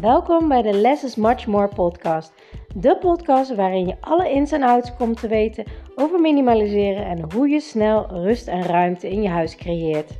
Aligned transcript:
Welkom 0.00 0.48
bij 0.48 0.62
de 0.62 0.72
Less 0.72 1.04
is 1.04 1.16
Much 1.16 1.46
More 1.46 1.68
podcast. 1.68 2.32
De 2.74 2.98
podcast 2.98 3.54
waarin 3.54 3.86
je 3.86 3.96
alle 4.00 4.30
ins 4.30 4.52
en 4.52 4.62
outs 4.62 4.96
komt 4.96 5.20
te 5.20 5.28
weten 5.28 5.64
over 5.94 6.20
minimaliseren 6.20 7.06
en 7.06 7.32
hoe 7.32 7.48
je 7.48 7.60
snel 7.60 8.06
rust 8.06 8.48
en 8.48 8.62
ruimte 8.62 9.10
in 9.10 9.22
je 9.22 9.28
huis 9.28 9.56
creëert. 9.56 10.18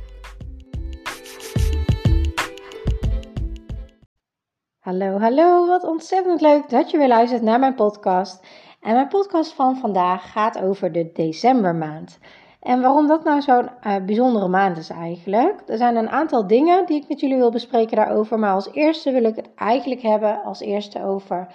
Hallo, 4.79 5.19
hallo, 5.19 5.67
wat 5.67 5.83
ontzettend 5.83 6.41
leuk 6.41 6.69
dat 6.69 6.91
je 6.91 6.97
weer 6.97 7.07
luistert 7.07 7.41
naar 7.41 7.59
mijn 7.59 7.75
podcast. 7.75 8.45
En 8.81 8.93
mijn 8.93 9.07
podcast 9.07 9.53
van 9.53 9.75
vandaag 9.75 10.31
gaat 10.31 10.61
over 10.61 10.91
de 10.91 11.11
decembermaand. 11.13 12.19
En 12.67 12.81
waarom 12.81 13.07
dat 13.07 13.23
nou 13.23 13.41
zo'n 13.41 13.69
uh, 13.87 13.95
bijzondere 14.05 14.47
maand 14.47 14.77
is 14.77 14.89
eigenlijk. 14.89 15.63
Er 15.67 15.77
zijn 15.77 15.95
een 15.95 16.09
aantal 16.09 16.47
dingen 16.47 16.85
die 16.85 17.01
ik 17.01 17.09
met 17.09 17.19
jullie 17.19 17.37
wil 17.37 17.51
bespreken 17.51 17.97
daarover. 17.97 18.39
Maar 18.39 18.53
als 18.53 18.71
eerste 18.71 19.11
wil 19.11 19.23
ik 19.23 19.35
het 19.35 19.49
eigenlijk 19.55 20.01
hebben 20.01 20.43
als 20.43 20.59
eerste 20.59 21.03
over 21.03 21.47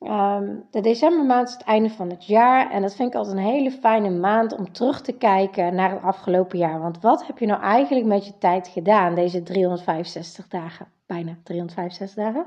um, 0.00 0.64
de 0.70 0.80
decembermaand 0.80 1.52
het 1.52 1.62
einde 1.62 1.90
van 1.90 2.10
het 2.10 2.26
jaar. 2.26 2.70
En 2.70 2.82
dat 2.82 2.94
vind 2.94 3.08
ik 3.08 3.14
altijd 3.14 3.36
een 3.36 3.42
hele 3.42 3.70
fijne 3.70 4.10
maand 4.10 4.56
om 4.56 4.72
terug 4.72 5.00
te 5.00 5.12
kijken 5.12 5.74
naar 5.74 5.90
het 5.90 6.02
afgelopen 6.02 6.58
jaar. 6.58 6.80
Want 6.80 7.00
wat 7.00 7.26
heb 7.26 7.38
je 7.38 7.46
nou 7.46 7.62
eigenlijk 7.62 8.06
met 8.06 8.26
je 8.26 8.38
tijd 8.38 8.68
gedaan 8.68 9.14
deze 9.14 9.42
365 9.42 10.48
dagen? 10.48 10.86
Bijna 11.06 11.36
365 11.42 12.24
dagen. 12.24 12.46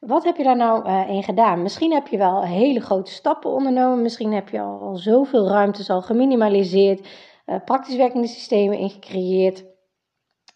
Wat 0.00 0.24
heb 0.24 0.36
je 0.36 0.44
daar 0.44 0.56
nou 0.56 0.88
uh, 0.88 1.08
in 1.08 1.22
gedaan? 1.22 1.62
Misschien 1.62 1.92
heb 1.92 2.06
je 2.06 2.16
wel 2.18 2.44
hele 2.44 2.80
grote 2.80 3.10
stappen 3.10 3.50
ondernomen. 3.50 4.02
Misschien 4.02 4.32
heb 4.32 4.48
je 4.48 4.60
al, 4.60 4.80
al 4.80 4.96
zoveel 4.96 5.48
ruimtes 5.48 5.90
al 5.90 6.02
geminimaliseerd 6.02 7.30
uh, 7.46 7.56
praktisch 7.64 7.96
werkende 7.96 8.26
systemen 8.26 8.78
ingecreëerd. 8.78 9.64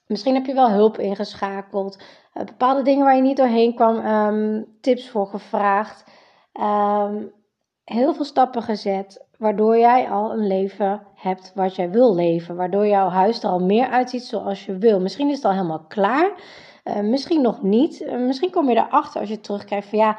Misschien 0.06 0.34
heb 0.34 0.46
je 0.46 0.54
wel 0.54 0.70
hulp 0.70 0.98
ingeschakeld. 0.98 2.02
Uh, 2.34 2.44
bepaalde 2.44 2.82
dingen 2.82 3.04
waar 3.04 3.16
je 3.16 3.22
niet 3.22 3.36
doorheen 3.36 3.74
kwam, 3.74 3.96
um, 4.06 4.66
tips 4.80 5.10
voor 5.10 5.26
gevraagd. 5.26 6.04
Um, 6.60 7.32
heel 7.84 8.14
veel 8.14 8.24
stappen 8.24 8.62
gezet, 8.62 9.26
waardoor 9.38 9.78
jij 9.78 10.08
al 10.08 10.32
een 10.32 10.46
leven 10.46 11.06
hebt 11.14 11.52
wat 11.54 11.76
jij 11.76 11.90
wil 11.90 12.14
leven. 12.14 12.56
Waardoor 12.56 12.86
jouw 12.86 13.08
huis 13.08 13.42
er 13.42 13.48
al 13.48 13.64
meer 13.64 13.88
uitziet 13.88 14.24
zoals 14.24 14.66
je 14.66 14.78
wil. 14.78 15.00
Misschien 15.00 15.28
is 15.28 15.36
het 15.36 15.44
al 15.44 15.52
helemaal 15.52 15.84
klaar. 15.88 16.30
Uh, 16.84 17.00
misschien 17.00 17.42
nog 17.42 17.62
niet. 17.62 18.06
misschien 18.10 18.50
kom 18.50 18.68
je 18.68 18.76
erachter 18.76 19.20
als 19.20 19.28
je 19.28 19.40
terugkijkt 19.40 19.86
van 19.86 19.98
ja, 19.98 20.18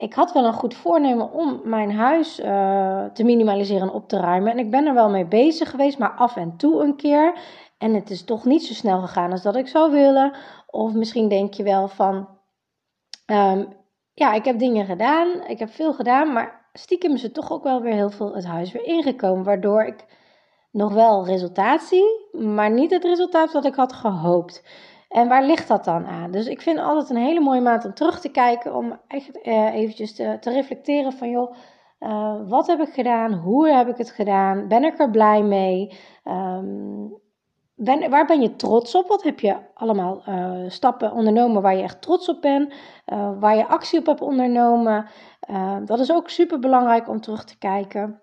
ik 0.00 0.14
had 0.14 0.32
wel 0.32 0.44
een 0.44 0.52
goed 0.52 0.74
voornemen 0.74 1.32
om 1.32 1.60
mijn 1.64 1.92
huis 1.92 2.40
uh, 2.40 3.04
te 3.04 3.24
minimaliseren 3.24 3.88
en 3.88 3.94
op 3.94 4.08
te 4.08 4.16
ruimen. 4.16 4.52
En 4.52 4.58
ik 4.58 4.70
ben 4.70 4.86
er 4.86 4.94
wel 4.94 5.10
mee 5.10 5.26
bezig 5.26 5.70
geweest, 5.70 5.98
maar 5.98 6.10
af 6.10 6.36
en 6.36 6.56
toe 6.56 6.82
een 6.82 6.96
keer. 6.96 7.38
En 7.78 7.94
het 7.94 8.10
is 8.10 8.24
toch 8.24 8.44
niet 8.44 8.64
zo 8.64 8.74
snel 8.74 9.00
gegaan 9.00 9.30
als 9.30 9.42
dat 9.42 9.56
ik 9.56 9.68
zou 9.68 9.90
willen. 9.90 10.32
Of 10.66 10.92
misschien 10.92 11.28
denk 11.28 11.54
je 11.54 11.62
wel 11.62 11.88
van, 11.88 12.28
um, 13.26 13.68
ja, 14.14 14.32
ik 14.32 14.44
heb 14.44 14.58
dingen 14.58 14.86
gedaan, 14.86 15.46
ik 15.46 15.58
heb 15.58 15.70
veel 15.70 15.92
gedaan, 15.92 16.32
maar 16.32 16.68
stiekem 16.72 17.12
is 17.14 17.24
er 17.24 17.32
toch 17.32 17.52
ook 17.52 17.62
wel 17.62 17.80
weer 17.80 17.94
heel 17.94 18.10
veel 18.10 18.34
het 18.34 18.46
huis 18.46 18.72
weer 18.72 18.86
ingekomen. 18.86 19.44
Waardoor 19.44 19.84
ik 19.84 20.04
nog 20.70 20.92
wel 20.92 21.26
resultaat 21.26 21.82
zie, 21.82 22.28
maar 22.32 22.70
niet 22.70 22.90
het 22.90 23.04
resultaat 23.04 23.52
wat 23.52 23.64
ik 23.64 23.74
had 23.74 23.92
gehoopt. 23.92 24.62
En 25.10 25.28
waar 25.28 25.44
ligt 25.44 25.68
dat 25.68 25.84
dan 25.84 26.06
aan? 26.06 26.30
Dus 26.30 26.46
ik 26.46 26.60
vind 26.60 26.78
altijd 26.78 27.10
een 27.10 27.24
hele 27.24 27.40
mooie 27.40 27.60
maand 27.60 27.84
om 27.84 27.94
terug 27.94 28.20
te 28.20 28.28
kijken, 28.28 28.74
om 28.74 29.00
echt 29.06 29.46
uh, 29.46 29.74
eventjes 29.74 30.14
te, 30.14 30.36
te, 30.40 30.50
reflecteren 30.50 31.12
van 31.12 31.30
joh, 31.30 31.54
uh, 32.00 32.48
wat 32.48 32.66
heb 32.66 32.80
ik 32.80 32.92
gedaan? 32.92 33.32
Hoe 33.32 33.68
heb 33.68 33.88
ik 33.88 33.96
het 33.96 34.10
gedaan? 34.10 34.68
Ben 34.68 34.84
ik 34.84 34.98
er 34.98 35.10
blij 35.10 35.42
mee? 35.42 35.98
Ben, 37.74 38.10
waar 38.10 38.26
ben 38.26 38.40
je 38.40 38.56
trots 38.56 38.94
op? 38.94 39.08
Wat 39.08 39.22
heb 39.22 39.40
je 39.40 39.56
allemaal 39.74 40.22
uh, 40.28 40.68
stappen 40.68 41.12
ondernomen 41.12 41.62
waar 41.62 41.76
je 41.76 41.82
echt 41.82 42.02
trots 42.02 42.28
op 42.28 42.40
bent? 42.40 42.74
waar 43.38 43.56
je 43.56 43.66
actie 43.66 43.98
op 43.98 44.06
hebt 44.06 44.20
ondernomen? 44.20 45.06
dat 45.84 45.98
is 45.98 46.12
ook 46.12 46.28
super 46.28 46.58
belangrijk 46.58 47.08
om 47.08 47.20
terug 47.20 47.44
te 47.44 47.58
kijken. 47.58 48.20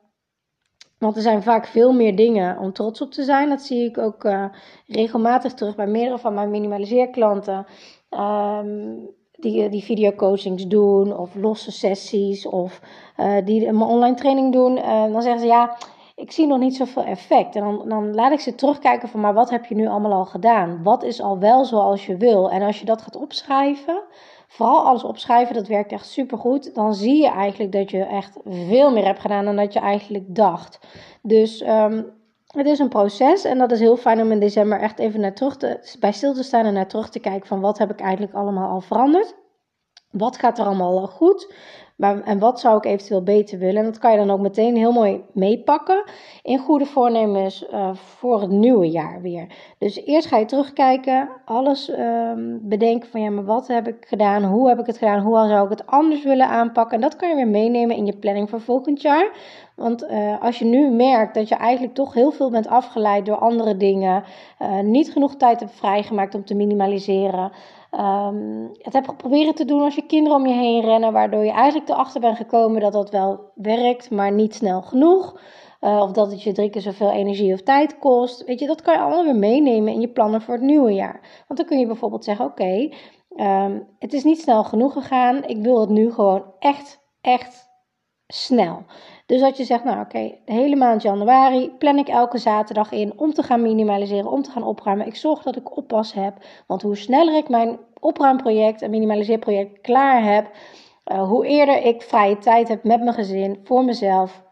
Want 0.99 1.15
er 1.15 1.21
zijn 1.21 1.43
vaak 1.43 1.65
veel 1.65 1.93
meer 1.93 2.15
dingen 2.15 2.57
om 2.59 2.73
trots 2.73 3.01
op 3.01 3.11
te 3.11 3.23
zijn. 3.23 3.49
Dat 3.49 3.61
zie 3.61 3.89
ik 3.89 3.97
ook 3.97 4.23
uh, 4.23 4.45
regelmatig 4.87 5.53
terug 5.53 5.75
bij 5.75 5.87
meerdere 5.87 6.19
van 6.19 6.33
mijn 6.33 6.49
minimaliseerklanten. 6.49 7.65
Um, 8.09 9.15
die, 9.31 9.69
die 9.69 9.83
videocoachings 9.83 10.67
doen 10.67 11.17
of 11.17 11.35
losse 11.35 11.71
sessies 11.71 12.47
of 12.47 12.81
uh, 13.17 13.35
die 13.45 13.67
een 13.67 13.81
online 13.81 14.15
training 14.15 14.53
doen. 14.53 14.77
Uh, 14.77 15.11
dan 15.11 15.21
zeggen 15.21 15.41
ze 15.41 15.47
ja, 15.47 15.77
ik 16.15 16.31
zie 16.31 16.47
nog 16.47 16.59
niet 16.59 16.75
zoveel 16.75 17.03
effect. 17.03 17.55
En 17.55 17.63
dan, 17.63 17.89
dan 17.89 18.15
laat 18.15 18.31
ik 18.31 18.39
ze 18.39 18.55
terugkijken 18.55 19.09
van 19.09 19.19
maar 19.19 19.33
wat 19.33 19.49
heb 19.49 19.65
je 19.65 19.75
nu 19.75 19.87
allemaal 19.87 20.13
al 20.13 20.25
gedaan? 20.25 20.83
Wat 20.83 21.03
is 21.03 21.21
al 21.21 21.39
wel 21.39 21.65
zoals 21.65 22.05
je 22.05 22.17
wil? 22.17 22.51
En 22.51 22.61
als 22.61 22.79
je 22.79 22.85
dat 22.85 23.01
gaat 23.01 23.15
opschrijven 23.15 24.03
vooral 24.47 24.85
alles 24.85 25.03
opschrijven, 25.03 25.55
dat 25.55 25.67
werkt 25.67 25.91
echt 25.91 26.07
super 26.07 26.37
goed. 26.37 26.75
Dan 26.75 26.93
zie 26.93 27.21
je 27.21 27.29
eigenlijk 27.29 27.71
dat 27.71 27.91
je 27.91 28.03
echt 28.03 28.37
veel 28.45 28.91
meer 28.91 29.05
hebt 29.05 29.19
gedaan 29.19 29.45
dan 29.45 29.55
dat 29.55 29.73
je 29.73 29.79
eigenlijk 29.79 30.35
dacht. 30.35 30.79
Dus 31.21 31.61
um, 31.61 32.15
het 32.47 32.65
is 32.65 32.79
een 32.79 32.89
proces 32.89 33.43
en 33.43 33.57
dat 33.57 33.71
is 33.71 33.79
heel 33.79 33.97
fijn 33.97 34.21
om 34.21 34.31
in 34.31 34.39
december 34.39 34.79
echt 34.79 34.99
even 34.99 35.19
naar 35.19 35.33
terug 35.33 35.57
te, 35.57 35.95
bij 35.99 36.11
stil 36.11 36.33
te 36.33 36.43
staan 36.43 36.65
en 36.65 36.73
naar 36.73 36.87
terug 36.87 37.09
te 37.09 37.19
kijken 37.19 37.47
van 37.47 37.59
wat 37.59 37.77
heb 37.77 37.91
ik 37.91 37.99
eigenlijk 37.99 38.33
allemaal 38.33 38.69
al 38.69 38.81
veranderd. 38.81 39.35
Wat 40.11 40.37
gaat 40.37 40.59
er 40.59 40.65
allemaal 40.65 41.07
goed? 41.07 41.53
Maar, 41.97 42.21
en 42.23 42.39
wat 42.39 42.59
zou 42.59 42.77
ik 42.77 42.85
eventueel 42.85 43.23
beter 43.23 43.59
willen? 43.59 43.77
En 43.77 43.85
dat 43.85 43.97
kan 43.97 44.11
je 44.11 44.17
dan 44.17 44.31
ook 44.31 44.39
meteen 44.39 44.75
heel 44.75 44.91
mooi 44.91 45.23
meepakken 45.33 46.03
in 46.41 46.59
goede 46.59 46.85
voornemens 46.85 47.65
uh, 47.71 47.93
voor 47.93 48.41
het 48.41 48.49
nieuwe 48.49 48.89
jaar 48.89 49.21
weer. 49.21 49.47
Dus 49.77 50.05
eerst 50.05 50.27
ga 50.27 50.37
je 50.37 50.45
terugkijken, 50.45 51.29
alles 51.45 51.89
um, 51.89 52.59
bedenken 52.61 53.09
van 53.09 53.21
ja, 53.21 53.29
maar 53.29 53.45
wat 53.45 53.67
heb 53.67 53.87
ik 53.87 54.05
gedaan? 54.07 54.43
Hoe 54.43 54.67
heb 54.67 54.79
ik 54.79 54.85
het 54.85 54.97
gedaan? 54.97 55.21
Hoe 55.21 55.47
zou 55.47 55.63
ik 55.63 55.69
het 55.69 55.85
anders 55.85 56.23
willen 56.23 56.47
aanpakken? 56.47 56.95
En 56.95 57.01
dat 57.01 57.15
kan 57.15 57.29
je 57.29 57.35
weer 57.35 57.47
meenemen 57.47 57.95
in 57.95 58.05
je 58.05 58.17
planning 58.17 58.49
voor 58.49 58.61
volgend 58.61 59.01
jaar. 59.01 59.31
Want 59.77 60.03
uh, 60.03 60.41
als 60.41 60.59
je 60.59 60.65
nu 60.65 60.89
merkt 60.89 61.33
dat 61.33 61.47
je 61.47 61.55
eigenlijk 61.55 61.93
toch 61.93 62.13
heel 62.13 62.31
veel 62.31 62.49
bent 62.49 62.67
afgeleid 62.67 63.25
door 63.25 63.37
andere 63.37 63.77
dingen, 63.77 64.23
uh, 64.59 64.79
niet 64.79 65.11
genoeg 65.11 65.35
tijd 65.35 65.59
hebt 65.59 65.71
vrijgemaakt 65.71 66.35
om 66.35 66.45
te 66.45 66.55
minimaliseren, 66.55 67.51
um, 67.91 68.71
het 68.77 68.93
hebt 68.93 69.07
geprobeerd 69.07 69.55
te 69.55 69.65
doen 69.65 69.81
als 69.81 69.95
je 69.95 70.05
kinderen 70.05 70.37
om 70.37 70.47
je 70.47 70.53
heen 70.53 70.81
rennen, 70.81 71.13
waardoor 71.13 71.43
je 71.43 71.51
eigenlijk 71.51 71.89
erachter 71.89 72.21
bent 72.21 72.37
gekomen 72.37 72.81
dat 72.81 72.93
dat 72.93 73.09
wel 73.09 73.51
werkt, 73.55 74.11
maar 74.11 74.31
niet 74.31 74.55
snel 74.55 74.81
genoeg. 74.81 75.39
Uh, 75.81 75.99
of 76.01 76.11
dat 76.11 76.31
het 76.31 76.43
je 76.43 76.51
drie 76.51 76.69
keer 76.69 76.81
zoveel 76.81 77.11
energie 77.11 77.53
of 77.53 77.61
tijd 77.61 77.99
kost. 77.99 78.45
Weet 78.45 78.59
je, 78.59 78.67
dat 78.67 78.81
kan 78.81 78.93
je 78.93 78.99
allemaal 78.99 79.23
weer 79.23 79.35
meenemen 79.35 79.93
in 79.93 80.01
je 80.01 80.09
plannen 80.09 80.41
voor 80.41 80.53
het 80.53 80.63
nieuwe 80.63 80.93
jaar. 80.93 81.43
Want 81.47 81.59
dan 81.59 81.65
kun 81.65 81.79
je 81.79 81.85
bijvoorbeeld 81.85 82.23
zeggen: 82.23 82.45
Oké, 82.45 82.89
um, 83.35 83.87
het 83.99 84.13
is 84.13 84.23
niet 84.23 84.41
snel 84.41 84.63
genoeg 84.63 84.93
gegaan. 84.93 85.43
Ik 85.43 85.57
wil 85.57 85.79
het 85.79 85.89
nu 85.89 86.11
gewoon 86.11 86.43
echt, 86.59 86.99
echt 87.21 87.69
snel. 88.27 88.85
Dus 89.27 89.41
dat 89.41 89.57
je 89.57 89.63
zegt, 89.63 89.83
nou 89.83 89.99
oké, 89.99 90.35
de 90.45 90.53
hele 90.53 90.75
maand 90.75 91.01
januari 91.01 91.71
plan 91.77 91.97
ik 91.97 92.07
elke 92.07 92.37
zaterdag 92.37 92.91
in 92.91 93.19
om 93.19 93.33
te 93.33 93.43
gaan 93.43 93.61
minimaliseren, 93.61 94.31
om 94.31 94.41
te 94.41 94.51
gaan 94.51 94.63
opruimen. 94.63 95.07
Ik 95.07 95.15
zorg 95.15 95.43
dat 95.43 95.55
ik 95.55 95.77
oppas 95.77 96.13
heb, 96.13 96.33
want 96.67 96.81
hoe 96.81 96.97
sneller 96.97 97.37
ik 97.37 97.49
mijn 97.49 97.79
opruimproject 97.99 98.81
en 98.81 98.89
minimaliseerproject 98.89 99.81
klaar 99.81 100.23
heb, 100.23 100.51
uh, 101.11 101.27
hoe 101.27 101.47
eerder 101.47 101.85
ik 101.85 102.01
vrije 102.01 102.37
tijd 102.37 102.67
heb 102.67 102.83
met 102.83 102.99
mijn 102.99 103.13
gezin, 103.13 103.59
voor 103.63 103.85
mezelf, 103.85 104.43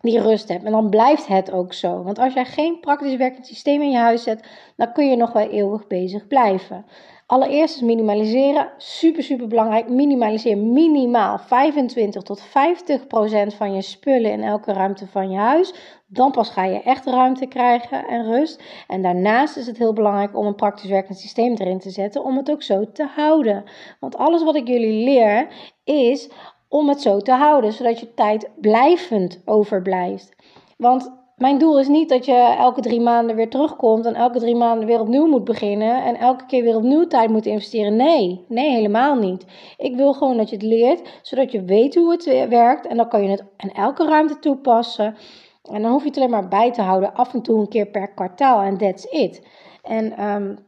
die 0.00 0.20
rust 0.20 0.48
heb. 0.48 0.64
En 0.64 0.72
dan 0.72 0.90
blijft 0.90 1.26
het 1.26 1.52
ook 1.52 1.72
zo. 1.72 2.02
Want 2.02 2.18
als 2.18 2.34
jij 2.34 2.44
geen 2.44 2.80
praktisch 2.80 3.16
werkend 3.16 3.46
systeem 3.46 3.82
in 3.82 3.90
je 3.90 3.98
huis 3.98 4.22
zet, 4.22 4.48
dan 4.76 4.92
kun 4.92 5.10
je 5.10 5.16
nog 5.16 5.32
wel 5.32 5.48
eeuwig 5.48 5.86
bezig 5.86 6.26
blijven. 6.26 6.86
Allereerst 7.28 7.74
is 7.74 7.82
minimaliseren. 7.82 8.70
Super, 8.76 9.22
super 9.22 9.46
belangrijk. 9.46 9.88
Minimaliseer 9.88 10.58
minimaal 10.58 11.38
25 11.38 12.22
tot 12.22 12.40
50 12.42 13.06
procent 13.06 13.54
van 13.54 13.74
je 13.74 13.82
spullen 13.82 14.30
in 14.30 14.42
elke 14.42 14.72
ruimte 14.72 15.06
van 15.06 15.30
je 15.30 15.36
huis. 15.36 15.74
Dan 16.06 16.30
pas 16.30 16.50
ga 16.50 16.64
je 16.64 16.82
echt 16.82 17.06
ruimte 17.06 17.46
krijgen 17.46 18.06
en 18.06 18.24
rust. 18.24 18.62
En 18.86 19.02
daarnaast 19.02 19.56
is 19.56 19.66
het 19.66 19.78
heel 19.78 19.92
belangrijk 19.92 20.36
om 20.36 20.46
een 20.46 20.54
praktisch 20.54 20.90
werkend 20.90 21.18
systeem 21.18 21.54
erin 21.54 21.78
te 21.78 21.90
zetten 21.90 22.24
om 22.24 22.36
het 22.36 22.50
ook 22.50 22.62
zo 22.62 22.92
te 22.92 23.06
houden. 23.16 23.64
Want 24.00 24.16
alles 24.16 24.42
wat 24.44 24.54
ik 24.54 24.68
jullie 24.68 25.04
leer 25.04 25.48
is 25.84 26.30
om 26.68 26.88
het 26.88 27.00
zo 27.00 27.18
te 27.18 27.32
houden, 27.32 27.72
zodat 27.72 28.00
je 28.00 28.14
tijd 28.14 28.50
blijvend 28.60 29.42
overblijft. 29.44 30.34
Want 30.76 31.12
mijn 31.38 31.58
doel 31.58 31.78
is 31.78 31.88
niet 31.88 32.08
dat 32.08 32.24
je 32.24 32.54
elke 32.58 32.80
drie 32.80 33.00
maanden 33.00 33.36
weer 33.36 33.48
terugkomt 33.48 34.06
en 34.06 34.14
elke 34.14 34.38
drie 34.38 34.56
maanden 34.56 34.86
weer 34.86 35.00
opnieuw 35.00 35.26
moet 35.26 35.44
beginnen 35.44 36.04
en 36.04 36.16
elke 36.16 36.46
keer 36.46 36.62
weer 36.62 36.76
opnieuw 36.76 37.06
tijd 37.06 37.30
moet 37.30 37.46
investeren. 37.46 37.96
Nee, 37.96 38.44
nee, 38.48 38.70
helemaal 38.70 39.14
niet. 39.14 39.44
Ik 39.76 39.96
wil 39.96 40.12
gewoon 40.12 40.36
dat 40.36 40.48
je 40.48 40.56
het 40.56 40.64
leert, 40.64 41.20
zodat 41.22 41.52
je 41.52 41.64
weet 41.64 41.94
hoe 41.94 42.10
het 42.10 42.48
werkt 42.48 42.86
en 42.86 42.96
dan 42.96 43.08
kan 43.08 43.22
je 43.22 43.28
het 43.28 43.44
in 43.56 43.72
elke 43.72 44.04
ruimte 44.04 44.38
toepassen. 44.38 45.16
En 45.62 45.82
dan 45.82 45.90
hoef 45.90 46.02
je 46.02 46.08
het 46.08 46.16
alleen 46.16 46.30
maar 46.30 46.48
bij 46.48 46.72
te 46.72 46.82
houden, 46.82 47.14
af 47.14 47.34
en 47.34 47.42
toe 47.42 47.60
een 47.60 47.68
keer 47.68 47.86
per 47.86 48.08
kwartaal 48.08 48.60
en 48.60 48.76
that's 48.76 49.04
it. 49.04 49.46
En 49.82 50.24
um, 50.24 50.66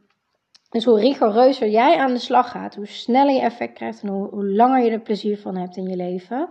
dus 0.70 0.84
hoe 0.84 1.00
rigoureuzer 1.00 1.68
jij 1.68 1.96
aan 1.96 2.12
de 2.12 2.18
slag 2.18 2.50
gaat, 2.50 2.74
hoe 2.74 2.86
sneller 2.86 3.34
je 3.34 3.40
effect 3.40 3.72
krijgt 3.72 4.02
en 4.02 4.08
hoe, 4.08 4.46
langer 4.46 4.84
je 4.84 4.90
er 4.90 5.00
plezier 5.00 5.38
van 5.38 5.56
hebt 5.56 5.76
in 5.76 5.88
je 5.88 5.96
leven. 5.96 6.48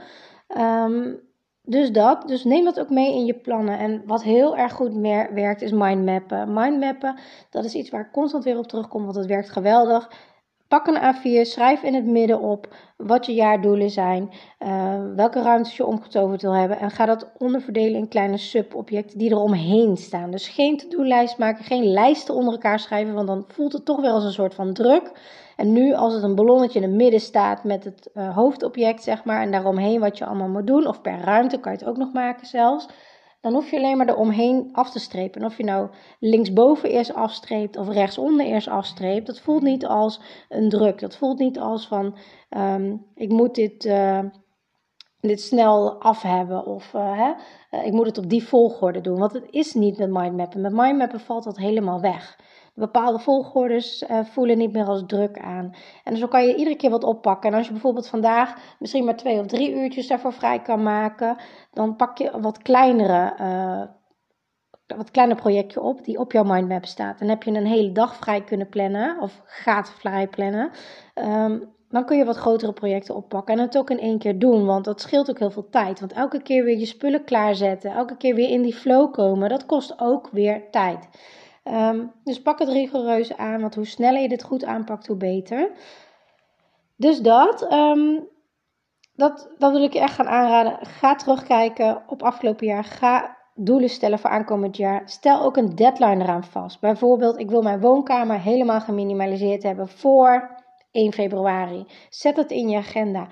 Um, 0.57 1.19
dus 1.69 1.91
dat, 1.91 2.27
dus 2.27 2.43
neem 2.43 2.65
dat 2.65 2.79
ook 2.79 2.89
mee 2.89 3.13
in 3.13 3.25
je 3.25 3.33
plannen. 3.33 3.79
En 3.79 4.01
wat 4.05 4.23
heel 4.23 4.57
erg 4.57 4.73
goed 4.73 4.95
meer 4.95 5.33
werkt 5.33 5.61
is 5.61 5.71
mindmappen. 5.71 6.53
Mindmappen, 6.53 7.15
dat 7.49 7.65
is 7.65 7.73
iets 7.73 7.89
waar 7.89 8.01
ik 8.01 8.11
constant 8.11 8.43
weer 8.43 8.57
op 8.57 8.67
terugkom, 8.67 9.03
want 9.03 9.15
het 9.15 9.25
werkt 9.25 9.49
geweldig. 9.49 10.11
Pak 10.69 10.87
een 10.87 11.15
A4, 11.15 11.41
schrijf 11.41 11.83
in 11.83 11.93
het 11.93 12.05
midden 12.05 12.39
op 12.39 12.75
wat 12.97 13.25
je 13.25 13.33
jaardoelen 13.33 13.89
zijn, 13.89 14.29
uh, 14.59 15.01
welke 15.15 15.41
ruimtes 15.41 15.77
je 15.77 15.85
omgetoverd 15.85 16.41
wil 16.41 16.55
hebben 16.55 16.79
en 16.79 16.91
ga 16.91 17.05
dat 17.05 17.31
onderverdelen 17.37 17.99
in 17.99 18.07
kleine 18.07 18.37
subobjecten 18.37 19.17
die 19.17 19.29
er 19.29 19.37
omheen 19.37 19.97
staan. 19.97 20.31
Dus 20.31 20.47
geen 20.47 20.77
to-do-lijst 20.77 21.37
maken, 21.37 21.63
geen 21.63 21.83
lijsten 21.83 22.35
onder 22.35 22.53
elkaar 22.53 22.79
schrijven, 22.79 23.13
want 23.13 23.27
dan 23.27 23.45
voelt 23.47 23.73
het 23.73 23.85
toch 23.85 24.01
weer 24.01 24.09
als 24.11 24.23
een 24.23 24.31
soort 24.31 24.55
van 24.55 24.73
druk. 24.73 25.11
En 25.55 25.73
nu 25.73 25.93
als 25.93 26.13
het 26.13 26.23
een 26.23 26.35
ballonnetje 26.35 26.79
in 26.79 26.87
het 26.87 26.97
midden 26.97 27.19
staat 27.19 27.63
met 27.63 27.83
het 27.83 28.09
uh, 28.13 28.35
hoofdobject, 28.35 29.03
zeg 29.03 29.23
maar, 29.23 29.41
en 29.41 29.51
daaromheen 29.51 29.99
wat 29.99 30.17
je 30.17 30.25
allemaal 30.25 30.47
moet 30.47 30.67
doen, 30.67 30.87
of 30.87 31.01
per 31.01 31.19
ruimte 31.19 31.59
kan 31.59 31.71
je 31.71 31.77
het 31.77 31.87
ook 31.87 31.97
nog 31.97 32.13
maken 32.13 32.47
zelfs 32.47 32.87
dan 33.41 33.53
hoef 33.53 33.69
je 33.69 33.77
alleen 33.77 33.97
maar 33.97 34.09
eromheen 34.09 34.69
af 34.71 34.91
te 34.91 34.99
strepen. 34.99 35.41
En 35.41 35.47
of 35.47 35.57
je 35.57 35.63
nou 35.63 35.89
linksboven 36.19 36.89
eerst 36.89 37.13
afstreept 37.13 37.77
of 37.77 37.89
rechtsonder 37.89 38.45
eerst 38.45 38.67
afstreept, 38.67 39.25
dat 39.25 39.39
voelt 39.39 39.63
niet 39.63 39.85
als 39.85 40.21
een 40.49 40.69
druk. 40.69 40.99
Dat 40.99 41.17
voelt 41.17 41.39
niet 41.39 41.59
als 41.59 41.87
van 41.87 42.17
um, 42.49 43.05
ik 43.15 43.29
moet 43.29 43.55
dit, 43.55 43.85
uh, 43.85 44.19
dit 45.19 45.41
snel 45.41 46.01
af 46.01 46.21
hebben 46.21 46.65
of 46.65 46.93
uh, 46.93 47.17
hè, 47.17 47.33
uh, 47.71 47.85
ik 47.85 47.91
moet 47.93 48.05
het 48.05 48.17
op 48.17 48.29
die 48.29 48.47
volgorde 48.47 49.01
doen. 49.01 49.19
Want 49.19 49.33
het 49.33 49.47
is 49.49 49.73
niet 49.73 49.97
met 49.97 50.09
mindmappen. 50.09 50.61
Met 50.61 50.73
mindmappen 50.73 51.19
valt 51.19 51.43
dat 51.43 51.57
helemaal 51.57 52.01
weg 52.01 52.39
bepaalde 52.79 53.19
volgordes 53.19 54.03
uh, 54.03 54.19
voelen 54.23 54.57
niet 54.57 54.73
meer 54.73 54.85
als 54.85 55.03
druk 55.07 55.39
aan. 55.39 55.75
En 56.03 56.17
zo 56.17 56.27
kan 56.27 56.45
je 56.45 56.55
iedere 56.55 56.75
keer 56.75 56.89
wat 56.89 57.03
oppakken. 57.03 57.51
En 57.51 57.57
als 57.57 57.65
je 57.65 57.71
bijvoorbeeld 57.71 58.07
vandaag 58.07 58.75
misschien 58.79 59.05
maar 59.05 59.15
twee 59.15 59.39
of 59.39 59.45
drie 59.45 59.73
uurtjes 59.73 60.07
daarvoor 60.07 60.33
vrij 60.33 60.61
kan 60.61 60.83
maken, 60.83 61.37
dan 61.71 61.95
pak 61.95 62.17
je 62.17 62.39
wat 62.41 62.57
kleinere. 62.57 63.33
Uh, 63.41 63.97
wat 64.97 65.11
kleiner 65.11 65.37
projectje 65.37 65.81
op 65.81 66.03
die 66.05 66.19
op 66.19 66.31
jouw 66.31 66.43
mindmap 66.43 66.85
staat. 66.85 67.19
Dan 67.19 67.27
heb 67.27 67.43
je 67.43 67.51
een 67.51 67.65
hele 67.65 67.91
dag 67.91 68.15
vrij 68.15 68.43
kunnen 68.43 68.69
plannen 68.69 69.19
of 69.21 69.41
gaat 69.45 69.89
vrij 69.89 70.27
plannen. 70.27 70.71
Um, 71.15 71.77
dan 71.89 72.05
kun 72.05 72.17
je 72.17 72.25
wat 72.25 72.37
grotere 72.37 72.73
projecten 72.73 73.15
oppakken 73.15 73.53
en 73.53 73.61
het 73.61 73.77
ook 73.77 73.89
in 73.89 73.99
één 73.99 74.19
keer 74.19 74.39
doen, 74.39 74.65
want 74.65 74.85
dat 74.85 75.01
scheelt 75.01 75.29
ook 75.29 75.39
heel 75.39 75.51
veel 75.51 75.69
tijd. 75.69 75.99
Want 75.99 76.13
elke 76.13 76.41
keer 76.41 76.63
weer 76.63 76.77
je 76.77 76.85
spullen 76.85 77.23
klaarzetten, 77.23 77.91
elke 77.91 78.17
keer 78.17 78.35
weer 78.35 78.49
in 78.49 78.61
die 78.61 78.75
flow 78.75 79.13
komen, 79.13 79.49
dat 79.49 79.65
kost 79.65 79.99
ook 79.99 80.29
weer 80.31 80.69
tijd. 80.71 81.09
Um, 81.71 82.11
dus 82.23 82.41
pak 82.41 82.59
het 82.59 82.69
rigoureus 82.69 83.37
aan, 83.37 83.61
want 83.61 83.75
hoe 83.75 83.85
sneller 83.85 84.21
je 84.21 84.29
dit 84.29 84.43
goed 84.43 84.65
aanpakt, 84.65 85.07
hoe 85.07 85.17
beter. 85.17 85.71
Dus 86.95 87.21
dat, 87.21 87.71
um, 87.73 88.27
dat, 89.15 89.49
dat 89.57 89.71
wil 89.71 89.83
ik 89.83 89.93
je 89.93 89.99
echt 89.99 90.15
gaan 90.15 90.27
aanraden. 90.27 90.85
Ga 90.85 91.15
terugkijken 91.15 92.03
op 92.07 92.23
afgelopen 92.23 92.67
jaar. 92.67 92.83
Ga 92.83 93.37
doelen 93.55 93.89
stellen 93.89 94.19
voor 94.19 94.29
aankomend 94.29 94.77
jaar. 94.77 95.01
Stel 95.05 95.41
ook 95.41 95.57
een 95.57 95.75
deadline 95.75 96.23
eraan 96.23 96.43
vast. 96.43 96.79
Bijvoorbeeld, 96.79 97.39
ik 97.39 97.49
wil 97.49 97.61
mijn 97.61 97.79
woonkamer 97.79 98.39
helemaal 98.39 98.81
geminimaliseerd 98.81 99.63
hebben 99.63 99.87
voor 99.87 100.57
1 100.91 101.13
februari. 101.13 101.85
Zet 102.09 102.37
het 102.37 102.51
in 102.51 102.69
je 102.69 102.77
agenda. 102.77 103.27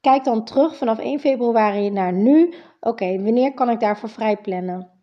Kijk 0.00 0.24
dan 0.24 0.44
terug 0.44 0.76
vanaf 0.76 0.98
1 0.98 1.20
februari 1.20 1.90
naar 1.90 2.12
nu. 2.12 2.54
Oké, 2.80 3.22
wanneer 3.22 3.54
kan 3.54 3.70
ik 3.70 3.80
daarvoor 3.80 4.08
vrij 4.08 4.36
plannen? 4.36 4.99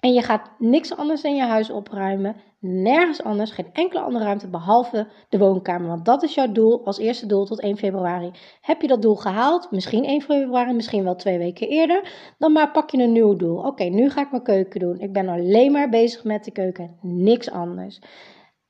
En 0.00 0.12
je 0.12 0.22
gaat 0.22 0.50
niks 0.58 0.96
anders 0.96 1.22
in 1.22 1.34
je 1.34 1.42
huis 1.42 1.70
opruimen. 1.70 2.36
Nergens 2.58 3.22
anders, 3.22 3.50
geen 3.50 3.68
enkele 3.72 4.00
andere 4.00 4.24
ruimte 4.24 4.48
behalve 4.48 5.08
de 5.28 5.38
woonkamer. 5.38 5.88
Want 5.88 6.04
dat 6.04 6.22
is 6.22 6.34
jouw 6.34 6.52
doel 6.52 6.84
als 6.86 6.98
eerste 6.98 7.26
doel 7.26 7.44
tot 7.44 7.60
1 7.60 7.76
februari. 7.76 8.30
Heb 8.60 8.80
je 8.80 8.88
dat 8.88 9.02
doel 9.02 9.16
gehaald, 9.16 9.70
misschien 9.70 10.04
1 10.04 10.22
februari, 10.22 10.72
misschien 10.72 11.04
wel 11.04 11.16
twee 11.16 11.38
weken 11.38 11.68
eerder, 11.68 12.32
dan 12.38 12.52
maar 12.52 12.70
pak 12.70 12.90
je 12.90 13.02
een 13.02 13.12
nieuw 13.12 13.36
doel. 13.36 13.58
Oké, 13.58 13.84
nu 13.84 14.10
ga 14.10 14.20
ik 14.20 14.30
mijn 14.30 14.42
keuken 14.42 14.80
doen. 14.80 15.00
Ik 15.00 15.12
ben 15.12 15.28
alleen 15.28 15.72
maar 15.72 15.88
bezig 15.88 16.24
met 16.24 16.44
de 16.44 16.50
keuken, 16.50 16.96
niks 17.00 17.50
anders. 17.50 18.00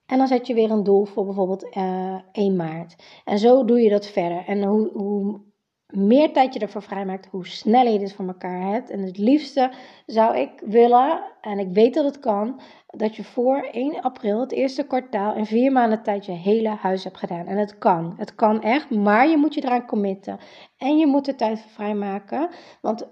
En 0.07 0.19
dan 0.19 0.27
zet 0.27 0.47
je 0.47 0.55
weer 0.55 0.71
een 0.71 0.83
doel 0.83 1.05
voor 1.05 1.25
bijvoorbeeld 1.25 1.65
uh, 1.77 2.15
eh, 2.15 2.21
1 2.33 2.57
maart. 2.57 2.97
En 3.25 3.39
zo 3.39 3.65
doe 3.65 3.81
je 3.81 3.91
dat 3.91 4.07
verder. 4.07 4.45
En 4.47 4.63
hoe, 4.63 4.91
hoe 4.93 5.41
meer 5.93 6.33
tijd 6.33 6.55
je 6.55 6.61
ervoor 6.61 6.83
vrijmaakt, 6.83 7.27
hoe 7.31 7.47
sneller 7.47 7.93
je 7.93 7.99
dit 7.99 8.13
voor 8.13 8.27
elkaar 8.27 8.73
hebt. 8.73 8.91
En 8.91 9.01
het 9.01 9.19
liefste 9.19 9.71
zou 10.07 10.37
ik 10.37 10.51
willen, 10.65 11.23
en 11.41 11.59
ik 11.59 11.69
weet 11.73 11.95
dat 11.95 12.05
het 12.05 12.19
kan, 12.19 12.61
dat 12.87 13.17
je 13.17 13.25
voor 13.25 13.69
1 13.73 14.01
april, 14.01 14.41
het 14.41 14.53
eerste 14.53 14.87
kwartaal, 14.87 15.35
in 15.35 15.47
vier 15.47 15.73
maanden 15.73 16.03
tijd 16.03 16.27
je 16.27 16.33
hele 16.33 16.69
huis 16.69 17.05
hebt 17.05 17.19
gedaan. 17.19 17.47
En 17.47 17.57
het 17.57 17.79
kan. 17.79 18.15
Het 18.17 18.35
kan 18.35 18.63
echt, 18.63 18.91
maar 18.91 19.29
je 19.29 19.37
moet 19.37 19.55
je 19.55 19.65
eraan 19.65 19.87
committen. 19.87 20.39
En 20.77 20.99
je 20.99 21.07
moet 21.07 21.29
er 21.29 21.37
tijd 21.37 21.61
voor 21.61 21.71
vrijmaken. 21.71 22.49
Want 22.81 23.09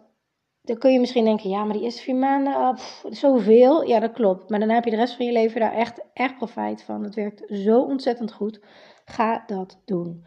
dan 0.62 0.78
kun 0.78 0.92
je 0.92 1.00
misschien 1.00 1.24
denken, 1.24 1.50
ja, 1.50 1.64
maar 1.64 1.72
die 1.72 1.82
eerste 1.82 2.02
vier 2.02 2.16
maanden, 2.16 2.54
oh, 2.54 2.74
zoveel. 3.10 3.82
Ja, 3.82 4.00
dat 4.00 4.12
klopt. 4.12 4.50
Maar 4.50 4.60
dan 4.60 4.68
heb 4.68 4.84
je 4.84 4.90
de 4.90 4.96
rest 4.96 5.16
van 5.16 5.26
je 5.26 5.32
leven 5.32 5.60
daar 5.60 5.74
echt, 5.74 6.04
echt 6.12 6.36
profijt 6.36 6.82
van. 6.82 7.02
Het 7.02 7.14
werkt 7.14 7.42
zo 7.48 7.80
ontzettend 7.80 8.32
goed. 8.32 8.60
Ga 9.04 9.42
dat 9.46 9.82
doen. 9.84 10.24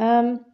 Um, 0.00 0.51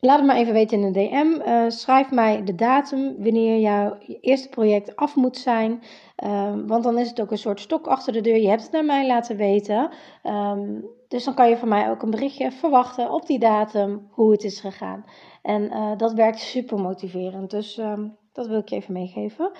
Laat 0.00 0.18
het 0.18 0.26
maar 0.26 0.36
even 0.36 0.52
weten 0.52 0.80
in 0.80 0.92
de 0.92 1.00
DM. 1.00 1.40
Eh, 1.40 1.64
schrijf 1.68 2.10
mij 2.10 2.44
de 2.44 2.54
datum 2.54 3.22
wanneer 3.22 3.58
jouw 3.58 3.98
eerste 4.20 4.48
project 4.48 4.96
af 4.96 5.16
moet 5.16 5.36
zijn. 5.36 5.82
Um, 6.24 6.66
want 6.66 6.84
dan 6.84 6.98
is 6.98 7.08
het 7.08 7.20
ook 7.20 7.30
een 7.30 7.38
soort 7.38 7.60
stok 7.60 7.86
achter 7.86 8.12
de 8.12 8.20
deur. 8.20 8.36
Je 8.36 8.48
hebt 8.48 8.62
het 8.62 8.72
naar 8.72 8.84
mij 8.84 9.06
laten 9.06 9.36
weten. 9.36 9.90
Um, 10.24 10.84
dus 11.08 11.24
dan 11.24 11.34
kan 11.34 11.48
je 11.48 11.56
van 11.56 11.68
mij 11.68 11.90
ook 11.90 12.02
een 12.02 12.10
berichtje 12.10 12.52
verwachten 12.52 13.12
op 13.12 13.26
die 13.26 13.38
datum 13.38 14.08
hoe 14.10 14.32
het 14.32 14.44
is 14.44 14.60
gegaan. 14.60 15.04
En 15.42 15.62
uh, 15.62 15.96
dat 15.96 16.12
werkt 16.12 16.38
super 16.38 16.78
motiverend. 16.78 17.50
Dus 17.50 17.78
um, 17.78 18.16
dat 18.32 18.46
wil 18.46 18.58
ik 18.58 18.68
je 18.68 18.76
even 18.76 18.92
meegeven. 18.92 19.50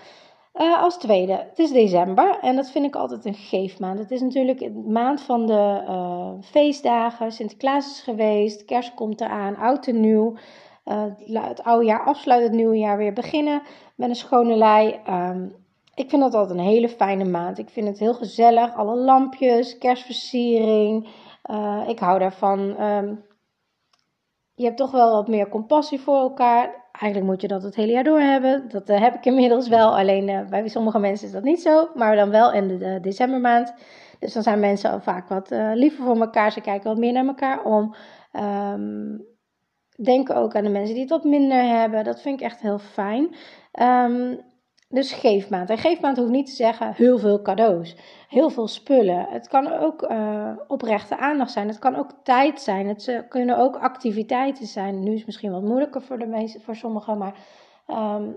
Uh, 0.59 0.83
als 0.83 0.99
tweede, 0.99 1.33
het 1.33 1.59
is 1.59 1.73
december 1.73 2.39
en 2.41 2.57
dat 2.57 2.71
vind 2.71 2.85
ik 2.85 2.97
altijd 2.97 3.25
een 3.25 3.35
geefmaand. 3.35 3.99
Het 3.99 4.11
is 4.11 4.21
natuurlijk 4.21 4.59
de 4.59 4.85
maand 4.87 5.21
van 5.21 5.47
de 5.47 5.85
uh, 5.89 6.31
feestdagen. 6.41 7.33
Sinterklaas 7.33 7.87
is 7.87 8.01
geweest, 8.01 8.65
kerst 8.65 8.95
komt 8.95 9.21
eraan, 9.21 9.57
oud 9.57 9.87
en 9.87 10.01
nieuw. 10.01 10.37
Uh, 10.85 11.05
het 11.33 11.63
oude 11.63 11.85
jaar 11.85 12.05
afsluiten, 12.05 12.49
het 12.49 12.59
nieuwe 12.59 12.79
jaar 12.79 12.97
weer 12.97 13.13
beginnen 13.13 13.63
met 13.97 14.09
een 14.09 14.15
schone 14.15 14.57
lei. 14.57 15.01
Um, 15.09 15.55
ik 15.95 16.11
vind 16.11 16.23
dat 16.23 16.35
altijd 16.35 16.59
een 16.59 16.65
hele 16.65 16.89
fijne 16.89 17.25
maand. 17.25 17.59
Ik 17.59 17.69
vind 17.69 17.89
het 17.89 17.99
heel 17.99 18.15
gezellig, 18.15 18.77
alle 18.77 18.97
lampjes, 18.97 19.79
kerstversiering. 19.79 21.09
ik 21.87 21.99
hou 21.99 22.19
daarvan. 22.19 22.83
Um, 22.83 23.25
je 24.55 24.65
hebt 24.65 24.77
toch 24.77 24.91
wel 24.91 25.11
wat 25.11 25.29
meer 25.29 25.49
compassie 25.49 26.01
voor 26.01 26.19
elkaar 26.19 26.88
eigenlijk 27.01 27.33
moet 27.33 27.41
je 27.41 27.49
dat 27.49 27.63
het 27.63 27.75
hele 27.75 27.93
jaar 27.93 28.05
door 28.05 28.21
hebben. 28.21 28.69
Dat 28.69 28.91
uh, 28.91 29.01
heb 29.01 29.15
ik 29.15 29.25
inmiddels 29.25 29.69
wel. 29.69 29.99
Alleen 29.99 30.29
uh, 30.29 30.49
bij 30.49 30.69
sommige 30.69 30.99
mensen 30.99 31.27
is 31.27 31.33
dat 31.33 31.43
niet 31.43 31.63
zo. 31.63 31.89
Maar 31.95 32.17
dan 32.17 32.31
wel 32.31 32.53
in 32.53 32.69
de, 32.69 32.79
de 32.79 32.99
decembermaand. 33.01 33.75
Dus 34.19 34.33
dan 34.33 34.43
zijn 34.43 34.61
mensen 34.61 34.91
al 34.91 35.01
vaak 35.01 35.29
wat 35.29 35.53
uh, 35.53 35.71
liever 35.75 36.05
voor 36.05 36.21
elkaar. 36.21 36.53
Ze 36.53 36.61
kijken 36.61 36.89
wat 36.89 36.99
meer 36.99 37.13
naar 37.13 37.27
elkaar 37.27 37.65
om. 37.65 37.95
Um, 38.33 39.27
denken 40.05 40.37
ook 40.37 40.57
aan 40.57 40.65
de 40.65 40.71
mensen 40.71 40.95
die 40.95 41.03
het 41.03 41.11
wat 41.11 41.25
minder 41.25 41.63
hebben. 41.63 42.05
Dat 42.05 42.21
vind 42.21 42.41
ik 42.41 42.47
echt 42.47 42.61
heel 42.61 42.79
fijn. 42.79 43.35
Um, 43.81 44.41
dus 44.89 45.13
geefmaand. 45.13 45.71
En 45.71 45.79
geefmaand 45.79 46.17
hoeft 46.17 46.31
niet 46.31 46.47
te 46.47 46.53
zeggen 46.53 46.93
heel 46.95 47.19
veel 47.19 47.43
cadeaus, 47.43 47.97
heel 48.29 48.51
veel 48.51 48.69
spullen. 48.69 49.27
Het 49.29 49.49
kan 49.49 49.73
ook 49.73 50.03
uh, 50.03 50.53
oprechte 50.67 51.19
aandacht 51.19 51.51
zijn. 51.51 51.69
Het 51.69 51.79
kan 51.79 51.97
ook 51.97 52.11
tijd 52.23 52.61
zijn. 52.61 52.89
Het 52.89 53.25
kunnen 53.29 53.59
ook 53.59 53.77
activiteiten 53.77 54.67
zijn. 54.67 55.03
Nu 55.03 55.11
is 55.11 55.17
het 55.17 55.27
misschien 55.27 55.53
wat 55.53 55.63
moeilijker 55.63 56.03
voor, 56.03 56.19
de 56.19 56.27
meeste, 56.27 56.61
voor 56.61 56.77
sommigen, 56.77 57.19
maar 57.19 57.35
um, 57.87 58.37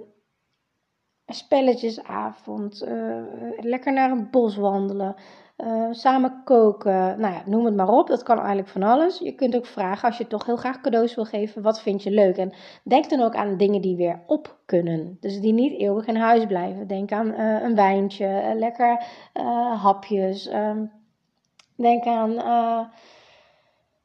spelletjesavond, 1.26 2.84
uh, 2.84 3.22
lekker 3.60 3.94
naar 3.94 4.12
een 4.12 4.30
bos 4.30 4.56
wandelen, 4.56 5.16
uh, 5.64 5.88
samen 5.92 6.42
koken, 6.44 7.20
nou 7.20 7.34
ja, 7.34 7.42
noem 7.46 7.66
het 7.66 7.76
maar 7.76 7.90
op. 7.90 8.08
Dat 8.08 8.24
kan 8.24 8.38
eigenlijk 8.38 8.68
van 8.68 8.84
alles. 8.84 9.20
Je 9.20 9.36
kunt 9.36 9.56
ook 9.56 9.66
vragen 9.66 10.08
als 10.08 10.18
je 10.18 10.28
toch 10.28 10.46
heel 10.46 10.56
graag 10.56 10.82
cadeaus 10.82 11.16
wil 11.16 11.26
geven, 11.26 11.62
wat 11.62 11.82
vind 11.82 12.04
je 12.04 12.12
leuk? 12.12 12.38
En 12.38 12.54
denk 12.84 13.10
dan 13.10 13.22
ook 13.22 13.36
aan 13.36 13.58
dingen 13.58 13.82
die 13.82 13.96
weer 13.96 14.20
op 14.28 14.58
kunnen. 14.66 15.18
Dus 15.20 15.40
die 15.40 15.54
niet 15.54 15.80
eeuwig 15.80 16.06
in 16.06 16.16
huis 16.16 16.46
blijven. 16.46 16.88
Denk 16.88 17.12
aan 17.12 17.28
uh, 17.28 17.62
een 17.64 17.76
wijntje, 17.76 18.26
uh, 18.26 18.60
lekker 18.60 19.04
hapjes. 19.78 20.48
Ehm, 20.48 20.86
denk 21.76 22.06
aan 22.06 22.40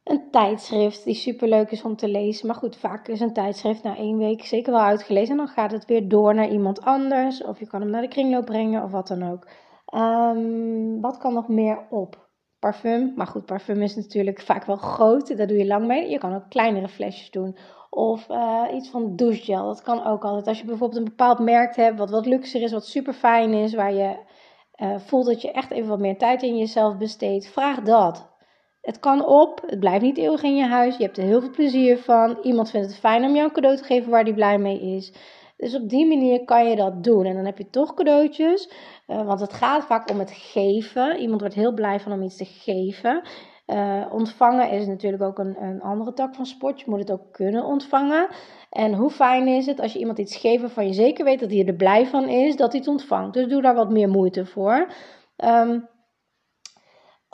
een 0.07 0.31
tijdschrift 0.31 1.03
die 1.03 1.15
super 1.15 1.47
leuk 1.47 1.71
is 1.71 1.83
om 1.83 1.95
te 1.95 2.07
lezen. 2.07 2.47
Maar 2.47 2.55
goed, 2.55 2.75
vaak 2.75 3.07
is 3.07 3.19
een 3.19 3.33
tijdschrift 3.33 3.83
na 3.83 3.95
één 3.97 4.17
week 4.17 4.45
zeker 4.45 4.71
wel 4.71 4.81
uitgelezen. 4.81 5.31
En 5.31 5.37
dan 5.37 5.47
gaat 5.47 5.71
het 5.71 5.85
weer 5.85 6.07
door 6.07 6.35
naar 6.35 6.49
iemand 6.49 6.81
anders. 6.81 7.43
Of 7.43 7.59
je 7.59 7.67
kan 7.67 7.81
hem 7.81 7.89
naar 7.89 8.01
de 8.01 8.07
kringloop 8.07 8.45
brengen 8.45 8.83
of 8.83 8.91
wat 8.91 9.07
dan 9.07 9.31
ook. 9.31 9.47
Um, 9.95 11.01
wat 11.01 11.17
kan 11.17 11.33
nog 11.33 11.47
meer 11.47 11.87
op? 11.89 12.29
Parfum. 12.59 13.13
Maar 13.15 13.27
goed, 13.27 13.45
parfum 13.45 13.81
is 13.81 13.95
natuurlijk 13.95 14.41
vaak 14.41 14.65
wel 14.65 14.75
groot. 14.75 15.37
Daar 15.37 15.47
doe 15.47 15.57
je 15.57 15.65
lang 15.65 15.87
mee. 15.87 16.09
Je 16.09 16.17
kan 16.17 16.35
ook 16.35 16.49
kleinere 16.49 16.87
flesjes 16.87 17.31
doen. 17.31 17.57
Of 17.89 18.29
uh, 18.29 18.63
iets 18.73 18.89
van 18.89 19.15
douchegel. 19.15 19.65
Dat 19.65 19.81
kan 19.81 20.05
ook 20.05 20.23
altijd. 20.23 20.47
Als 20.47 20.59
je 20.59 20.65
bijvoorbeeld 20.65 20.99
een 20.99 21.09
bepaald 21.09 21.39
merk 21.39 21.75
hebt. 21.75 21.97
Wat 21.97 22.09
wat 22.09 22.25
luxer 22.25 22.61
is. 22.61 22.71
Wat 22.71 22.85
super 22.85 23.13
fijn 23.13 23.53
is. 23.53 23.73
Waar 23.73 23.93
je 23.93 24.17
uh, 24.75 24.99
voelt 24.99 25.25
dat 25.25 25.41
je 25.41 25.51
echt 25.51 25.71
even 25.71 25.89
wat 25.89 25.99
meer 25.99 26.17
tijd 26.17 26.43
in 26.43 26.57
jezelf 26.57 26.97
besteedt. 26.97 27.47
Vraag 27.47 27.81
dat. 27.81 28.35
Het 28.81 28.99
kan 28.99 29.25
op. 29.25 29.61
Het 29.65 29.79
blijft 29.79 30.03
niet 30.03 30.17
eeuwig 30.17 30.43
in 30.43 30.55
je 30.55 30.65
huis. 30.65 30.97
Je 30.97 31.03
hebt 31.03 31.17
er 31.17 31.23
heel 31.23 31.41
veel 31.41 31.51
plezier 31.51 31.97
van. 31.97 32.37
Iemand 32.41 32.69
vindt 32.69 32.87
het 32.87 32.99
fijn 32.99 33.23
om 33.23 33.33
jou 33.33 33.47
een 33.47 33.53
cadeau 33.53 33.77
te 33.77 33.83
geven 33.83 34.11
waar 34.11 34.23
die 34.23 34.33
blij 34.33 34.57
mee 34.57 34.95
is. 34.95 35.13
Dus 35.57 35.75
op 35.75 35.89
die 35.89 36.07
manier 36.07 36.45
kan 36.45 36.69
je 36.69 36.75
dat 36.75 37.03
doen. 37.03 37.25
En 37.25 37.35
dan 37.35 37.45
heb 37.45 37.57
je 37.57 37.69
toch 37.69 37.93
cadeautjes. 37.93 38.71
Uh, 39.07 39.25
want 39.25 39.39
het 39.39 39.53
gaat 39.53 39.85
vaak 39.85 40.09
om 40.11 40.19
het 40.19 40.31
geven. 40.31 41.19
Iemand 41.19 41.39
wordt 41.39 41.55
heel 41.55 41.73
blij 41.73 41.99
van 41.99 42.11
om 42.11 42.21
iets 42.21 42.37
te 42.37 42.45
geven. 42.45 43.21
Uh, 43.67 44.05
ontvangen 44.11 44.71
is 44.71 44.87
natuurlijk 44.87 45.23
ook 45.23 45.39
een, 45.39 45.63
een 45.63 45.81
andere 45.81 46.13
tak 46.13 46.35
van 46.35 46.45
sport. 46.45 46.79
Je 46.79 46.85
moet 46.89 46.99
het 46.99 47.11
ook 47.11 47.31
kunnen 47.31 47.63
ontvangen. 47.63 48.27
En 48.69 48.93
hoe 48.93 49.09
fijn 49.09 49.47
is 49.47 49.65
het 49.65 49.79
als 49.79 49.93
je 49.93 49.99
iemand 49.99 50.17
iets 50.17 50.35
geeft 50.35 50.61
waarvan 50.61 50.87
je 50.87 50.93
zeker 50.93 51.25
weet 51.25 51.39
dat 51.39 51.51
hij 51.51 51.65
er 51.65 51.73
blij 51.73 52.05
van 52.05 52.29
is 52.29 52.55
dat 52.55 52.71
hij 52.71 52.79
het 52.79 52.89
ontvangt. 52.89 53.33
Dus 53.33 53.47
doe 53.47 53.61
daar 53.61 53.75
wat 53.75 53.91
meer 53.91 54.09
moeite 54.09 54.45
voor. 54.45 54.87
Um, 55.37 55.87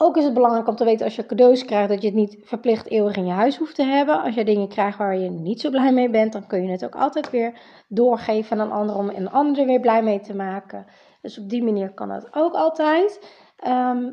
ook 0.04 0.16
is 0.16 0.24
het 0.24 0.34
belangrijk 0.34 0.68
om 0.68 0.76
te 0.76 0.84
weten 0.84 1.04
als 1.04 1.16
je 1.16 1.26
cadeaus 1.26 1.64
krijgt 1.64 1.88
dat 1.88 2.00
je 2.00 2.06
het 2.06 2.16
niet 2.16 2.38
verplicht 2.42 2.90
eeuwig 2.90 3.16
in 3.16 3.26
je 3.26 3.32
huis 3.32 3.56
hoeft 3.56 3.74
te 3.74 3.82
hebben. 3.82 4.22
Als 4.22 4.34
je 4.34 4.44
dingen 4.44 4.68
krijgt 4.68 4.98
waar 4.98 5.16
je 5.16 5.30
niet 5.30 5.60
zo 5.60 5.70
blij 5.70 5.92
mee 5.92 6.10
bent, 6.10 6.32
dan 6.32 6.46
kun 6.46 6.62
je 6.62 6.70
het 6.70 6.84
ook 6.84 6.94
altijd 6.94 7.30
weer 7.30 7.60
doorgeven 7.88 8.60
aan 8.60 8.66
een 8.66 8.72
ander 8.72 8.96
om 8.96 9.08
een 9.08 9.30
ander 9.30 9.60
er 9.60 9.66
weer 9.66 9.80
blij 9.80 10.02
mee 10.02 10.20
te 10.20 10.34
maken. 10.34 10.86
Dus 11.22 11.38
op 11.38 11.48
die 11.48 11.64
manier 11.64 11.94
kan 11.94 12.08
dat 12.08 12.34
ook 12.34 12.54
altijd. 12.54 13.34
Ehm, 13.56 14.10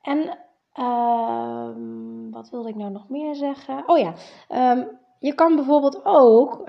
en 0.00 0.38
um, 0.80 2.30
wat 2.30 2.50
wilde 2.50 2.68
ik 2.68 2.76
nou 2.76 2.90
nog 2.90 3.08
meer 3.08 3.34
zeggen? 3.34 3.82
Oh 3.86 3.98
ja, 3.98 4.12
um, 4.72 4.98
je 5.18 5.34
kan 5.34 5.54
bijvoorbeeld 5.56 6.00
ook 6.04 6.62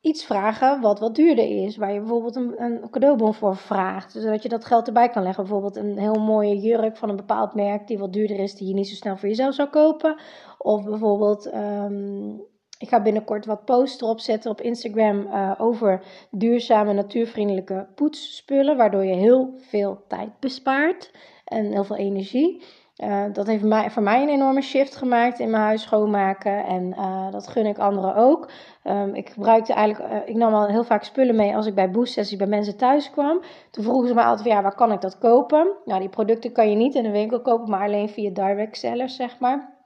iets 0.00 0.24
vragen 0.24 0.80
wat 0.80 0.98
wat 0.98 1.14
duurder 1.14 1.64
is. 1.64 1.76
Waar 1.76 1.92
je 1.92 1.98
bijvoorbeeld 1.98 2.36
een, 2.36 2.62
een 2.62 2.90
cadeaubon 2.90 3.34
voor 3.34 3.56
vraagt. 3.56 4.12
Zodat 4.12 4.42
je 4.42 4.48
dat 4.48 4.64
geld 4.64 4.86
erbij 4.86 5.08
kan 5.08 5.22
leggen. 5.22 5.44
Bijvoorbeeld 5.44 5.76
een 5.76 5.98
heel 5.98 6.20
mooie 6.20 6.58
jurk 6.58 6.96
van 6.96 7.08
een 7.08 7.16
bepaald 7.16 7.54
merk 7.54 7.86
die 7.86 7.98
wat 7.98 8.12
duurder 8.12 8.38
is. 8.38 8.54
Die 8.54 8.68
je 8.68 8.74
niet 8.74 8.88
zo 8.88 8.94
snel 8.94 9.16
voor 9.16 9.28
jezelf 9.28 9.54
zou 9.54 9.68
kopen. 9.68 10.16
Of 10.58 10.84
bijvoorbeeld... 10.84 11.54
Um, 11.54 12.48
ik 12.78 12.88
ga 12.88 13.02
binnenkort 13.02 13.46
wat 13.46 13.64
posts 13.64 14.02
erop 14.02 14.20
zetten 14.20 14.50
op 14.50 14.60
Instagram 14.60 15.26
uh, 15.26 15.52
over 15.58 16.02
duurzame, 16.30 16.92
natuurvriendelijke 16.92 17.88
poetsspullen. 17.94 18.76
Waardoor 18.76 19.04
je 19.04 19.14
heel 19.14 19.54
veel 19.56 20.04
tijd 20.08 20.30
bespaart 20.38 21.10
en 21.44 21.72
heel 21.72 21.84
veel 21.84 21.96
energie. 21.96 22.62
Uh, 23.04 23.24
dat 23.32 23.46
heeft 23.46 23.62
mij, 23.62 23.90
voor 23.90 24.02
mij 24.02 24.22
een 24.22 24.28
enorme 24.28 24.60
shift 24.60 24.96
gemaakt 24.96 25.38
in 25.38 25.50
mijn 25.50 25.62
huis 25.62 25.82
schoonmaken. 25.82 26.64
En 26.64 26.94
uh, 26.98 27.30
dat 27.30 27.48
gun 27.48 27.66
ik 27.66 27.78
anderen 27.78 28.14
ook. 28.14 28.50
Um, 28.84 29.14
ik 29.14 29.28
gebruikte 29.28 29.72
eigenlijk, 29.72 30.12
uh, 30.12 30.18
ik 30.24 30.34
nam 30.34 30.54
al 30.54 30.66
heel 30.66 30.84
vaak 30.84 31.04
spullen 31.04 31.36
mee 31.36 31.56
als 31.56 31.66
ik 31.66 31.74
bij 31.74 31.90
boost 31.90 32.36
bij 32.36 32.46
mensen 32.46 32.76
thuis 32.76 33.10
kwam. 33.10 33.40
Toen 33.70 33.84
vroegen 33.84 34.08
ze 34.08 34.14
me 34.14 34.22
altijd, 34.22 34.48
ja, 34.48 34.62
waar 34.62 34.74
kan 34.74 34.92
ik 34.92 35.00
dat 35.00 35.18
kopen? 35.18 35.76
Nou, 35.84 36.00
die 36.00 36.08
producten 36.08 36.52
kan 36.52 36.70
je 36.70 36.76
niet 36.76 36.94
in 36.94 37.02
de 37.02 37.10
winkel 37.10 37.40
kopen, 37.40 37.70
maar 37.70 37.86
alleen 37.86 38.08
via 38.08 38.30
direct 38.30 38.76
sellers, 38.76 39.16
zeg 39.16 39.38
maar. 39.38 39.78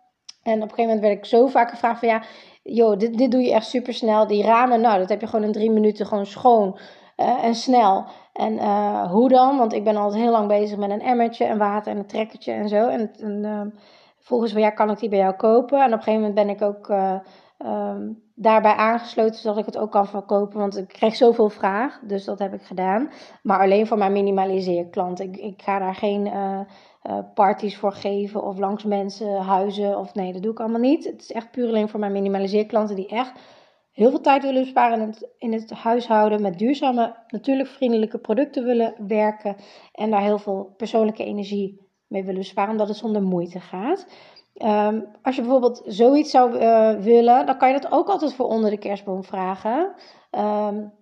En 0.42 0.54
op 0.54 0.62
een 0.62 0.68
gegeven 0.68 0.84
moment 0.84 1.00
werd 1.00 1.16
ik 1.16 1.24
zo 1.24 1.46
vaak 1.46 1.70
gevraagd 1.70 1.98
van, 1.98 2.08
ja, 2.08 2.22
joh, 2.62 2.98
dit, 2.98 3.18
dit 3.18 3.30
doe 3.30 3.42
je 3.42 3.52
echt 3.52 3.66
super 3.66 3.94
snel. 3.94 4.26
Die 4.26 4.44
ramen, 4.44 4.80
nou, 4.80 4.98
dat 4.98 5.08
heb 5.08 5.20
je 5.20 5.26
gewoon 5.26 5.44
in 5.44 5.52
drie 5.52 5.70
minuten 5.70 6.06
gewoon 6.06 6.26
schoon 6.26 6.78
en 7.16 7.54
snel. 7.54 8.04
En 8.32 8.52
uh, 8.52 9.10
hoe 9.10 9.28
dan? 9.28 9.58
Want 9.58 9.72
ik 9.72 9.84
ben 9.84 9.96
altijd 9.96 10.22
heel 10.22 10.32
lang 10.32 10.48
bezig 10.48 10.78
met 10.78 10.90
een 10.90 11.00
emmertje 11.00 11.44
en 11.44 11.58
water 11.58 11.92
en 11.92 11.98
een 11.98 12.06
trekkertje 12.06 12.52
en 12.52 12.68
zo. 12.68 12.88
En, 12.88 13.10
vroegen 14.18 14.48
ze 14.48 14.54
van 14.54 14.62
ja, 14.62 14.70
kan 14.70 14.90
ik 14.90 14.98
die 14.98 15.08
bij 15.08 15.18
jou 15.18 15.34
kopen? 15.34 15.78
En 15.78 15.86
op 15.86 15.92
een 15.92 16.02
gegeven 16.02 16.20
moment 16.20 16.34
ben 16.34 16.48
ik 16.48 16.62
ook 16.62 16.88
uh, 16.88 17.14
um, 17.58 18.22
daarbij 18.34 18.74
aangesloten 18.74 19.40
zodat 19.40 19.58
ik 19.58 19.66
het 19.66 19.78
ook 19.78 19.90
kan 19.90 20.06
verkopen. 20.06 20.58
Want 20.58 20.76
ik 20.76 20.88
kreeg 20.88 21.14
zoveel 21.14 21.48
vraag, 21.48 22.00
dus 22.02 22.24
dat 22.24 22.38
heb 22.38 22.54
ik 22.54 22.62
gedaan. 22.62 23.10
Maar 23.42 23.60
alleen 23.60 23.86
voor 23.86 23.98
mijn 23.98 24.12
minimaliseerklant. 24.12 25.20
Ik, 25.20 25.36
ik 25.36 25.62
ga 25.62 25.78
daar 25.78 25.94
geen 25.94 26.32
parties 27.34 27.76
voor 27.76 27.92
geven 27.92 28.42
of 28.42 28.58
langs 28.58 28.84
mensen, 28.84 29.36
huizen 29.36 29.98
of 29.98 30.14
nee, 30.14 30.32
dat 30.32 30.42
doe 30.42 30.52
ik 30.52 30.60
allemaal 30.60 30.80
niet. 30.80 31.04
Het 31.04 31.20
is 31.20 31.32
echt 31.32 31.50
puur 31.50 31.68
alleen 31.68 31.88
voor 31.88 32.00
mijn 32.00 32.12
minimaliseerklanten 32.12 32.96
die 32.96 33.08
echt 33.08 33.32
heel 33.94 34.10
veel 34.10 34.20
tijd 34.20 34.42
willen 34.42 34.62
besparen 34.62 35.00
in 35.00 35.06
het, 35.06 35.28
in 35.38 35.52
het 35.52 35.70
huishouden, 35.70 36.42
met 36.42 36.58
duurzame, 36.58 37.16
natuurlijk 37.28 37.68
vriendelijke 37.68 38.18
producten 38.18 38.64
willen 38.64 38.94
werken 39.06 39.56
en 39.92 40.10
daar 40.10 40.22
heel 40.22 40.38
veel 40.38 40.74
persoonlijke 40.76 41.24
energie 41.24 41.80
mee 42.06 42.24
willen 42.24 42.40
besparen, 42.40 42.70
omdat 42.70 42.88
het 42.88 42.96
zonder 42.96 43.22
moeite 43.22 43.60
gaat. 43.60 44.06
Um, 44.54 45.06
als 45.22 45.36
je 45.36 45.42
bijvoorbeeld 45.42 45.82
zoiets 45.86 46.30
zou 46.30 46.58
uh, 46.58 46.90
willen, 46.98 47.46
dan 47.46 47.58
kan 47.58 47.68
je 47.68 47.80
dat 47.80 47.92
ook 47.92 48.08
altijd 48.08 48.34
voor 48.34 48.46
onder 48.46 48.70
de 48.70 48.78
kerstboom 48.78 49.24
vragen. 49.24 49.94
Um, 50.30 50.92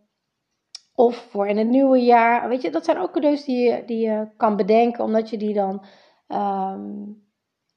of 0.94 1.16
voor 1.16 1.46
in 1.46 1.56
het 1.56 1.68
nieuwe 1.68 1.98
jaar. 1.98 2.48
Weet 2.48 2.62
je, 2.62 2.70
dat 2.70 2.84
zijn 2.84 2.98
ook 2.98 3.12
cadeaus 3.12 3.44
die 3.44 3.56
je, 3.56 3.82
die 3.86 3.98
je 3.98 4.28
kan 4.36 4.56
bedenken, 4.56 5.04
omdat 5.04 5.30
je 5.30 5.36
die 5.36 5.54
dan 5.54 5.84
um, 6.28 7.21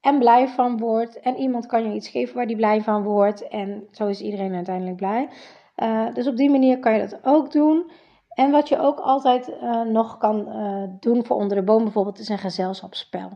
en 0.05 0.19
blij 0.19 0.47
van 0.47 0.77
wordt. 0.77 1.19
En 1.19 1.35
iemand 1.35 1.65
kan 1.65 1.83
je 1.83 1.95
iets 1.95 2.09
geven 2.09 2.35
waar 2.35 2.47
die 2.47 2.55
blij 2.55 2.81
van 2.81 3.03
wordt. 3.03 3.47
En 3.47 3.87
zo 3.91 4.07
is 4.07 4.21
iedereen 4.21 4.55
uiteindelijk 4.55 4.95
blij. 4.95 5.29
Uh, 5.77 6.13
dus 6.13 6.27
op 6.27 6.35
die 6.35 6.49
manier 6.49 6.79
kan 6.79 6.93
je 6.93 6.99
dat 6.99 7.19
ook 7.23 7.51
doen. 7.51 7.91
En 8.29 8.51
wat 8.51 8.69
je 8.69 8.79
ook 8.79 8.99
altijd 8.99 9.49
uh, 9.49 9.81
nog 9.81 10.17
kan 10.17 10.47
uh, 10.47 10.83
doen 10.99 11.25
voor 11.25 11.35
onder 11.35 11.57
de 11.57 11.63
boom 11.63 11.83
bijvoorbeeld, 11.83 12.19
is 12.19 12.29
een 12.29 12.37
gezelschapsspel. 12.37 13.29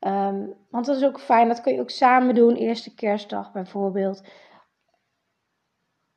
Um, 0.00 0.54
want 0.70 0.86
dat 0.86 0.96
is 0.96 1.04
ook 1.04 1.20
fijn, 1.20 1.48
dat 1.48 1.60
kun 1.60 1.72
je 1.72 1.80
ook 1.80 1.90
samen 1.90 2.34
doen, 2.34 2.54
eerste 2.54 2.94
kerstdag 2.94 3.52
bijvoorbeeld. 3.52 4.22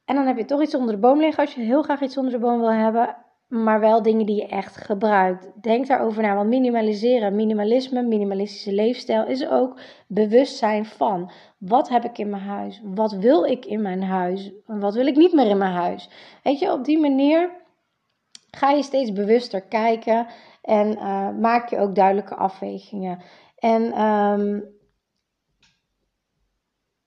En 0.06 0.16
dan 0.16 0.26
heb 0.28 0.38
je 0.38 0.46
toch 0.46 0.62
iets 0.62 0.76
onder 0.76 0.94
de 0.94 1.02
boom 1.02 1.20
liggen 1.20 1.44
als 1.44 1.54
je 1.54 1.62
heel 1.62 1.84
graag 1.84 2.02
iets 2.02 2.18
onder 2.18 2.32
de 2.32 2.40
boom 2.40 2.60
wil 2.60 2.72
hebben 2.72 3.16
maar 3.48 3.80
wel 3.80 4.02
dingen 4.02 4.26
die 4.26 4.36
je 4.36 4.48
echt 4.48 4.78
gebruikt. 4.78 5.52
Denk 5.62 5.88
daarover 5.88 6.22
na, 6.22 6.36
want 6.36 6.50
minimaliseren, 6.50 7.36
minimalisme, 7.36 8.02
minimalistische 8.02 8.74
leefstijl 8.74 9.26
is 9.26 9.48
ook 9.48 9.80
bewustzijn 10.08 10.86
van 10.86 11.32
wat 11.58 11.90
heb 11.90 12.04
ik 12.04 12.18
in 12.18 12.30
mijn 12.30 12.42
huis, 12.42 12.82
wat 12.84 13.12
wil 13.12 13.44
ik 13.44 13.66
in 13.66 13.82
mijn 13.82 14.04
huis, 14.04 14.52
wat 14.66 14.94
wil 14.94 15.08
ik 15.08 15.16
niet 15.16 15.34
meer 15.34 15.48
in 15.48 15.58
mijn 15.58 15.74
huis. 15.74 16.10
Weet 16.44 16.60
je, 16.60 16.72
op 16.72 16.86
die 16.86 17.00
manier 17.00 17.52
ga 18.52 18.70
je 18.70 18.84
steeds 18.84 19.14
bewuster 19.14 19.62
kijken 19.62 20.28
en 20.62 20.92
uh, 20.92 21.30
maak 21.30 21.70
je 21.70 21.78
ook 21.78 21.96
duidelijke 21.96 22.36
afwegingen. 22.36 23.20
En 23.56 24.02
um, 24.02 24.64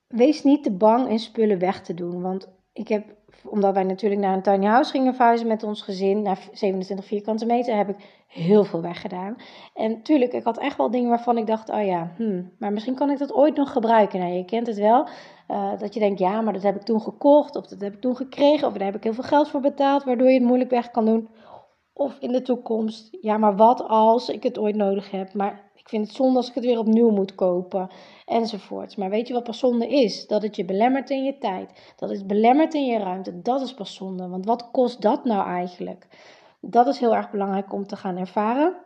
wees 0.06 0.42
niet 0.42 0.62
te 0.62 0.72
bang 0.72 1.08
in 1.08 1.18
spullen 1.18 1.58
weg 1.58 1.82
te 1.82 1.94
doen, 1.94 2.22
want 2.22 2.48
ik 2.72 2.88
heb 2.88 3.16
omdat 3.44 3.74
wij 3.74 3.82
natuurlijk 3.82 4.20
naar 4.20 4.34
een 4.34 4.42
tiny 4.42 4.66
house 4.66 4.90
gingen 4.90 5.14
verhuizen 5.14 5.46
met 5.46 5.62
ons 5.62 5.82
gezin, 5.82 6.22
naar 6.22 6.48
27 6.52 7.06
vierkante 7.06 7.46
meter, 7.46 7.76
heb 7.76 7.88
ik 7.88 8.24
heel 8.26 8.64
veel 8.64 8.82
weggedaan. 8.82 9.36
En 9.74 10.02
tuurlijk, 10.02 10.32
ik 10.32 10.44
had 10.44 10.58
echt 10.58 10.76
wel 10.76 10.90
dingen 10.90 11.08
waarvan 11.08 11.38
ik 11.38 11.46
dacht, 11.46 11.70
oh 11.70 11.84
ja, 11.84 12.12
hmm, 12.16 12.50
maar 12.58 12.72
misschien 12.72 12.94
kan 12.94 13.10
ik 13.10 13.18
dat 13.18 13.32
ooit 13.32 13.56
nog 13.56 13.72
gebruiken. 13.72 14.18
Nou, 14.18 14.32
je 14.32 14.44
kent 14.44 14.66
het 14.66 14.78
wel, 14.78 15.08
uh, 15.48 15.78
dat 15.78 15.94
je 15.94 16.00
denkt, 16.00 16.18
ja, 16.18 16.40
maar 16.40 16.52
dat 16.52 16.62
heb 16.62 16.76
ik 16.76 16.82
toen 16.82 17.00
gekocht, 17.00 17.56
of 17.56 17.66
dat 17.66 17.80
heb 17.80 17.94
ik 17.94 18.00
toen 18.00 18.16
gekregen, 18.16 18.66
of 18.68 18.72
daar 18.72 18.86
heb 18.86 18.96
ik 18.96 19.04
heel 19.04 19.14
veel 19.14 19.24
geld 19.24 19.48
voor 19.48 19.60
betaald, 19.60 20.04
waardoor 20.04 20.28
je 20.28 20.38
het 20.38 20.42
moeilijk 20.42 20.70
weg 20.70 20.90
kan 20.90 21.04
doen. 21.04 21.28
Of 21.92 22.16
in 22.20 22.32
de 22.32 22.42
toekomst, 22.42 23.08
ja, 23.20 23.36
maar 23.36 23.56
wat 23.56 23.88
als 23.88 24.28
ik 24.28 24.42
het 24.42 24.58
ooit 24.58 24.76
nodig 24.76 25.10
heb? 25.10 25.34
Maar 25.34 25.69
vind 25.90 26.06
het 26.06 26.16
zonde 26.16 26.36
als 26.36 26.48
ik 26.48 26.54
het 26.54 26.64
weer 26.64 26.78
opnieuw 26.78 27.10
moet 27.10 27.34
kopen 27.34 27.90
enzovoorts. 28.24 28.96
Maar 28.96 29.10
weet 29.10 29.28
je 29.28 29.34
wat 29.34 29.44
pas 29.44 29.58
zonde 29.58 29.88
is? 29.88 30.26
Dat 30.26 30.42
het 30.42 30.56
je 30.56 30.64
belemmert 30.64 31.10
in 31.10 31.24
je 31.24 31.38
tijd. 31.38 31.94
Dat 31.96 32.10
het 32.10 32.26
belemmert 32.26 32.74
in 32.74 32.84
je 32.84 32.98
ruimte. 32.98 33.42
Dat 33.42 33.60
is 33.60 33.74
pas 33.74 33.94
zonde. 33.94 34.28
Want 34.28 34.46
wat 34.46 34.70
kost 34.70 35.02
dat 35.02 35.24
nou 35.24 35.46
eigenlijk? 35.46 36.06
Dat 36.60 36.86
is 36.86 36.98
heel 36.98 37.16
erg 37.16 37.30
belangrijk 37.30 37.72
om 37.72 37.86
te 37.86 37.96
gaan 37.96 38.16
ervaren. 38.16 38.76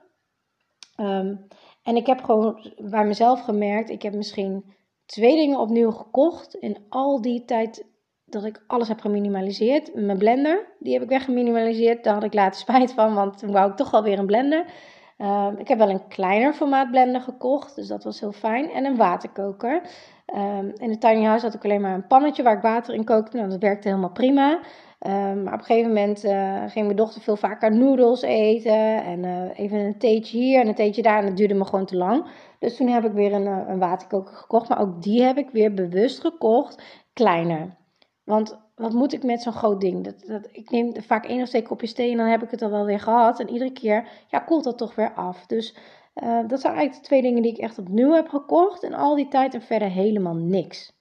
Um, 0.96 1.46
en 1.82 1.96
ik 1.96 2.06
heb 2.06 2.22
gewoon 2.22 2.72
bij 2.76 3.04
mezelf 3.04 3.40
gemerkt, 3.40 3.90
ik 3.90 4.02
heb 4.02 4.14
misschien 4.14 4.64
twee 5.06 5.36
dingen 5.36 5.58
opnieuw 5.58 5.90
gekocht 5.90 6.54
in 6.54 6.76
al 6.88 7.20
die 7.20 7.44
tijd 7.44 7.86
dat 8.24 8.44
ik 8.44 8.64
alles 8.66 8.88
heb 8.88 9.00
geminimaliseerd. 9.00 9.94
Mijn 9.94 10.18
blender, 10.18 10.66
die 10.78 10.92
heb 10.92 11.02
ik 11.02 11.08
weggeminimaliseerd. 11.08 12.04
Daar 12.04 12.14
had 12.14 12.24
ik 12.24 12.34
later 12.34 12.60
spijt 12.68 12.92
van, 12.92 13.14
want 13.14 13.38
toen 13.38 13.52
wou 13.52 13.70
ik 13.70 13.76
toch 13.76 13.92
alweer 13.92 14.18
een 14.18 14.26
blender. 14.26 14.64
Um, 15.18 15.56
ik 15.58 15.68
heb 15.68 15.78
wel 15.78 15.90
een 15.90 16.08
kleiner 16.08 16.52
formaat 16.52 16.90
blender 16.90 17.20
gekocht, 17.20 17.74
dus 17.74 17.86
dat 17.86 18.04
was 18.04 18.20
heel 18.20 18.32
fijn. 18.32 18.70
En 18.70 18.84
een 18.84 18.96
waterkoker. 18.96 19.82
Um, 20.36 20.72
in 20.76 20.90
het 20.90 21.00
tiny 21.00 21.24
house 21.24 21.44
had 21.44 21.54
ik 21.54 21.64
alleen 21.64 21.80
maar 21.80 21.94
een 21.94 22.06
pannetje 22.06 22.42
waar 22.42 22.56
ik 22.56 22.62
water 22.62 22.94
in 22.94 23.04
kookte. 23.04 23.36
Nou, 23.36 23.48
dat 23.48 23.60
werkte 23.60 23.88
helemaal 23.88 24.12
prima. 24.12 24.58
Um, 25.06 25.42
maar 25.42 25.52
op 25.52 25.58
een 25.58 25.64
gegeven 25.64 25.88
moment 25.88 26.24
uh, 26.24 26.62
ging 26.66 26.84
mijn 26.84 26.96
dochter 26.96 27.20
veel 27.20 27.36
vaker 27.36 27.72
noedels 27.72 28.22
eten. 28.22 29.02
En 29.04 29.24
uh, 29.24 29.58
even 29.58 29.78
een 29.78 29.98
theetje 29.98 30.38
hier 30.38 30.60
en 30.60 30.68
een 30.68 30.74
theetje 30.74 31.02
daar. 31.02 31.18
En 31.18 31.26
dat 31.26 31.36
duurde 31.36 31.54
me 31.54 31.64
gewoon 31.64 31.86
te 31.86 31.96
lang. 31.96 32.26
Dus 32.58 32.76
toen 32.76 32.88
heb 32.88 33.04
ik 33.04 33.12
weer 33.12 33.32
een, 33.32 33.46
uh, 33.46 33.58
een 33.66 33.78
waterkoker 33.78 34.34
gekocht. 34.34 34.68
Maar 34.68 34.80
ook 34.80 35.02
die 35.02 35.22
heb 35.22 35.36
ik 35.36 35.50
weer 35.50 35.74
bewust 35.74 36.20
gekocht, 36.20 36.82
kleiner. 37.12 37.76
Want 38.24 38.58
wat 38.74 38.92
moet 38.92 39.12
ik 39.12 39.22
met 39.22 39.42
zo'n 39.42 39.52
groot 39.52 39.80
ding? 39.80 40.04
Dat, 40.04 40.24
dat, 40.26 40.48
ik 40.52 40.70
neem 40.70 41.02
vaak 41.02 41.26
één 41.26 41.42
of 41.42 41.48
twee 41.48 41.62
kopjes 41.62 41.92
thee 41.92 42.10
en 42.10 42.16
dan 42.16 42.26
heb 42.26 42.42
ik 42.42 42.50
het 42.50 42.62
al 42.62 42.70
wel 42.70 42.84
weer 42.84 43.00
gehad. 43.00 43.40
En 43.40 43.50
iedere 43.50 43.72
keer 43.72 44.08
ja, 44.28 44.38
koelt 44.38 44.64
dat 44.64 44.78
toch 44.78 44.94
weer 44.94 45.14
af. 45.14 45.46
Dus 45.46 45.76
uh, 46.14 46.48
dat 46.48 46.60
zijn 46.60 46.74
eigenlijk 46.74 47.02
de 47.02 47.08
twee 47.08 47.22
dingen 47.22 47.42
die 47.42 47.52
ik 47.52 47.58
echt 47.58 47.78
opnieuw 47.78 48.12
heb 48.12 48.28
gekocht. 48.28 48.82
En 48.82 48.94
al 48.94 49.14
die 49.14 49.28
tijd 49.28 49.54
en 49.54 49.62
verder 49.62 49.90
helemaal 49.90 50.34
niks. 50.34 50.92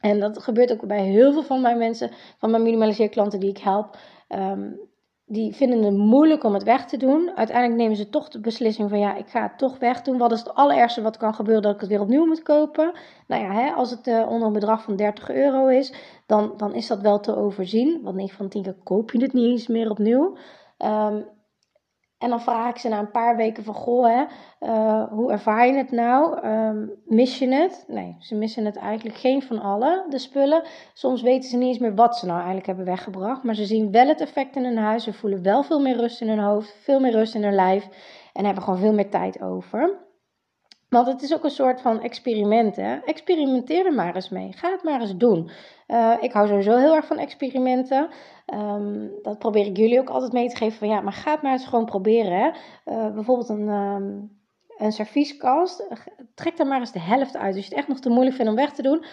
En 0.00 0.20
dat 0.20 0.42
gebeurt 0.42 0.72
ook 0.72 0.86
bij 0.86 1.02
heel 1.02 1.32
veel 1.32 1.42
van 1.42 1.60
mijn 1.60 1.78
mensen, 1.78 2.10
van 2.38 2.50
mijn 2.50 2.62
minimaliseerklanten 2.62 3.40
die 3.40 3.50
ik 3.50 3.58
help. 3.58 3.96
Um, 4.28 4.80
die 5.26 5.54
vinden 5.54 5.82
het 5.82 5.96
moeilijk 5.96 6.44
om 6.44 6.54
het 6.54 6.62
weg 6.62 6.86
te 6.86 6.96
doen. 6.96 7.30
Uiteindelijk 7.34 7.80
nemen 7.80 7.96
ze 7.96 8.08
toch 8.08 8.28
de 8.28 8.40
beslissing 8.40 8.90
van 8.90 8.98
ja, 8.98 9.16
ik 9.16 9.28
ga 9.28 9.42
het 9.42 9.58
toch 9.58 9.78
weg 9.78 10.02
doen. 10.02 10.18
Wat 10.18 10.32
is 10.32 10.38
het 10.38 10.54
allerergste 10.54 11.02
wat 11.02 11.16
kan 11.16 11.34
gebeuren 11.34 11.62
dat 11.62 11.74
ik 11.74 11.80
het 11.80 11.88
weer 11.88 12.00
opnieuw 12.00 12.26
moet 12.26 12.42
kopen? 12.42 12.92
Nou 13.26 13.42
ja, 13.42 13.52
hè, 13.52 13.70
als 13.70 13.90
het 13.90 14.06
uh, 14.06 14.28
onder 14.28 14.46
een 14.46 14.52
bedrag 14.52 14.82
van 14.82 14.96
30 14.96 15.30
euro 15.30 15.66
is, 15.66 15.94
dan, 16.26 16.52
dan 16.56 16.74
is 16.74 16.86
dat 16.86 17.00
wel 17.00 17.20
te 17.20 17.36
overzien. 17.36 18.00
Want 18.02 18.16
9 18.16 18.36
van 18.36 18.48
10 18.48 18.62
keer 18.62 18.76
koop 18.82 19.10
je 19.10 19.22
het 19.22 19.32
niet 19.32 19.50
eens 19.50 19.66
meer 19.66 19.90
opnieuw. 19.90 20.36
Um, 20.78 21.24
En 22.22 22.28
dan 22.28 22.40
vraag 22.40 22.70
ik 22.70 22.78
ze 22.78 22.88
na 22.88 22.98
een 22.98 23.10
paar 23.10 23.36
weken 23.36 23.64
van, 23.64 23.74
goh, 23.74 24.06
hè, 24.06 24.24
uh, 24.68 25.04
hoe 25.10 25.32
ervaar 25.32 25.66
je 25.66 25.72
het 25.72 25.90
nou? 25.90 26.46
Um, 26.46 26.90
mis 27.04 27.38
je 27.38 27.48
het? 27.48 27.84
Nee, 27.88 28.16
ze 28.18 28.34
missen 28.34 28.64
het 28.64 28.76
eigenlijk 28.76 29.16
geen 29.16 29.42
van 29.42 29.60
alle, 29.60 30.06
de 30.08 30.18
spullen. 30.18 30.62
Soms 30.92 31.22
weten 31.22 31.50
ze 31.50 31.56
niet 31.56 31.68
eens 31.68 31.78
meer 31.78 31.94
wat 31.94 32.16
ze 32.16 32.26
nou 32.26 32.36
eigenlijk 32.36 32.66
hebben 32.66 32.84
weggebracht. 32.84 33.42
Maar 33.42 33.54
ze 33.54 33.64
zien 33.64 33.90
wel 33.90 34.06
het 34.06 34.20
effect 34.20 34.56
in 34.56 34.64
hun 34.64 34.76
huis. 34.76 35.04
Ze 35.04 35.12
voelen 35.12 35.42
wel 35.42 35.62
veel 35.62 35.80
meer 35.80 35.96
rust 35.96 36.20
in 36.20 36.28
hun 36.28 36.38
hoofd, 36.38 36.74
veel 36.82 37.00
meer 37.00 37.12
rust 37.12 37.34
in 37.34 37.42
hun 37.42 37.54
lijf. 37.54 37.88
En 38.32 38.44
hebben 38.44 38.62
gewoon 38.62 38.78
veel 38.78 38.92
meer 38.92 39.10
tijd 39.10 39.42
over. 39.42 40.10
Want 40.92 41.06
het 41.06 41.22
is 41.22 41.34
ook 41.34 41.44
een 41.44 41.50
soort 41.50 41.80
van 41.80 42.00
experiment. 42.00 42.76
Hè? 42.76 42.96
Experimenteer 42.96 43.86
er 43.86 43.92
maar 43.92 44.14
eens 44.14 44.28
mee. 44.28 44.52
Ga 44.52 44.70
het 44.70 44.82
maar 44.82 45.00
eens 45.00 45.16
doen. 45.16 45.50
Uh, 45.88 46.14
ik 46.20 46.32
hou 46.32 46.48
sowieso 46.48 46.76
heel 46.76 46.94
erg 46.94 47.06
van 47.06 47.18
experimenten. 47.18 48.08
Um, 48.54 49.10
dat 49.22 49.38
probeer 49.38 49.66
ik 49.66 49.76
jullie 49.76 50.00
ook 50.00 50.10
altijd 50.10 50.32
mee 50.32 50.48
te 50.48 50.56
geven. 50.56 50.78
Van 50.78 50.88
ja, 50.88 51.00
maar 51.00 51.12
ga 51.12 51.30
het 51.30 51.42
maar 51.42 51.52
eens 51.52 51.66
gewoon 51.66 51.84
proberen. 51.84 52.32
Hè? 52.32 52.50
Uh, 52.92 53.14
bijvoorbeeld 53.14 53.48
een, 53.48 53.68
um, 53.68 54.38
een 54.76 54.92
servieskast. 54.92 55.86
Trek 56.34 56.58
er 56.58 56.66
maar 56.66 56.80
eens 56.80 56.92
de 56.92 57.00
helft 57.00 57.36
uit. 57.36 57.56
Als 57.56 57.64
je 57.64 57.70
het 57.70 57.78
echt 57.78 57.88
nog 57.88 58.00
te 58.00 58.10
moeilijk 58.10 58.36
vindt 58.36 58.50
om 58.50 58.56
weg 58.56 58.72
te 58.72 58.82
doen. 58.82 59.04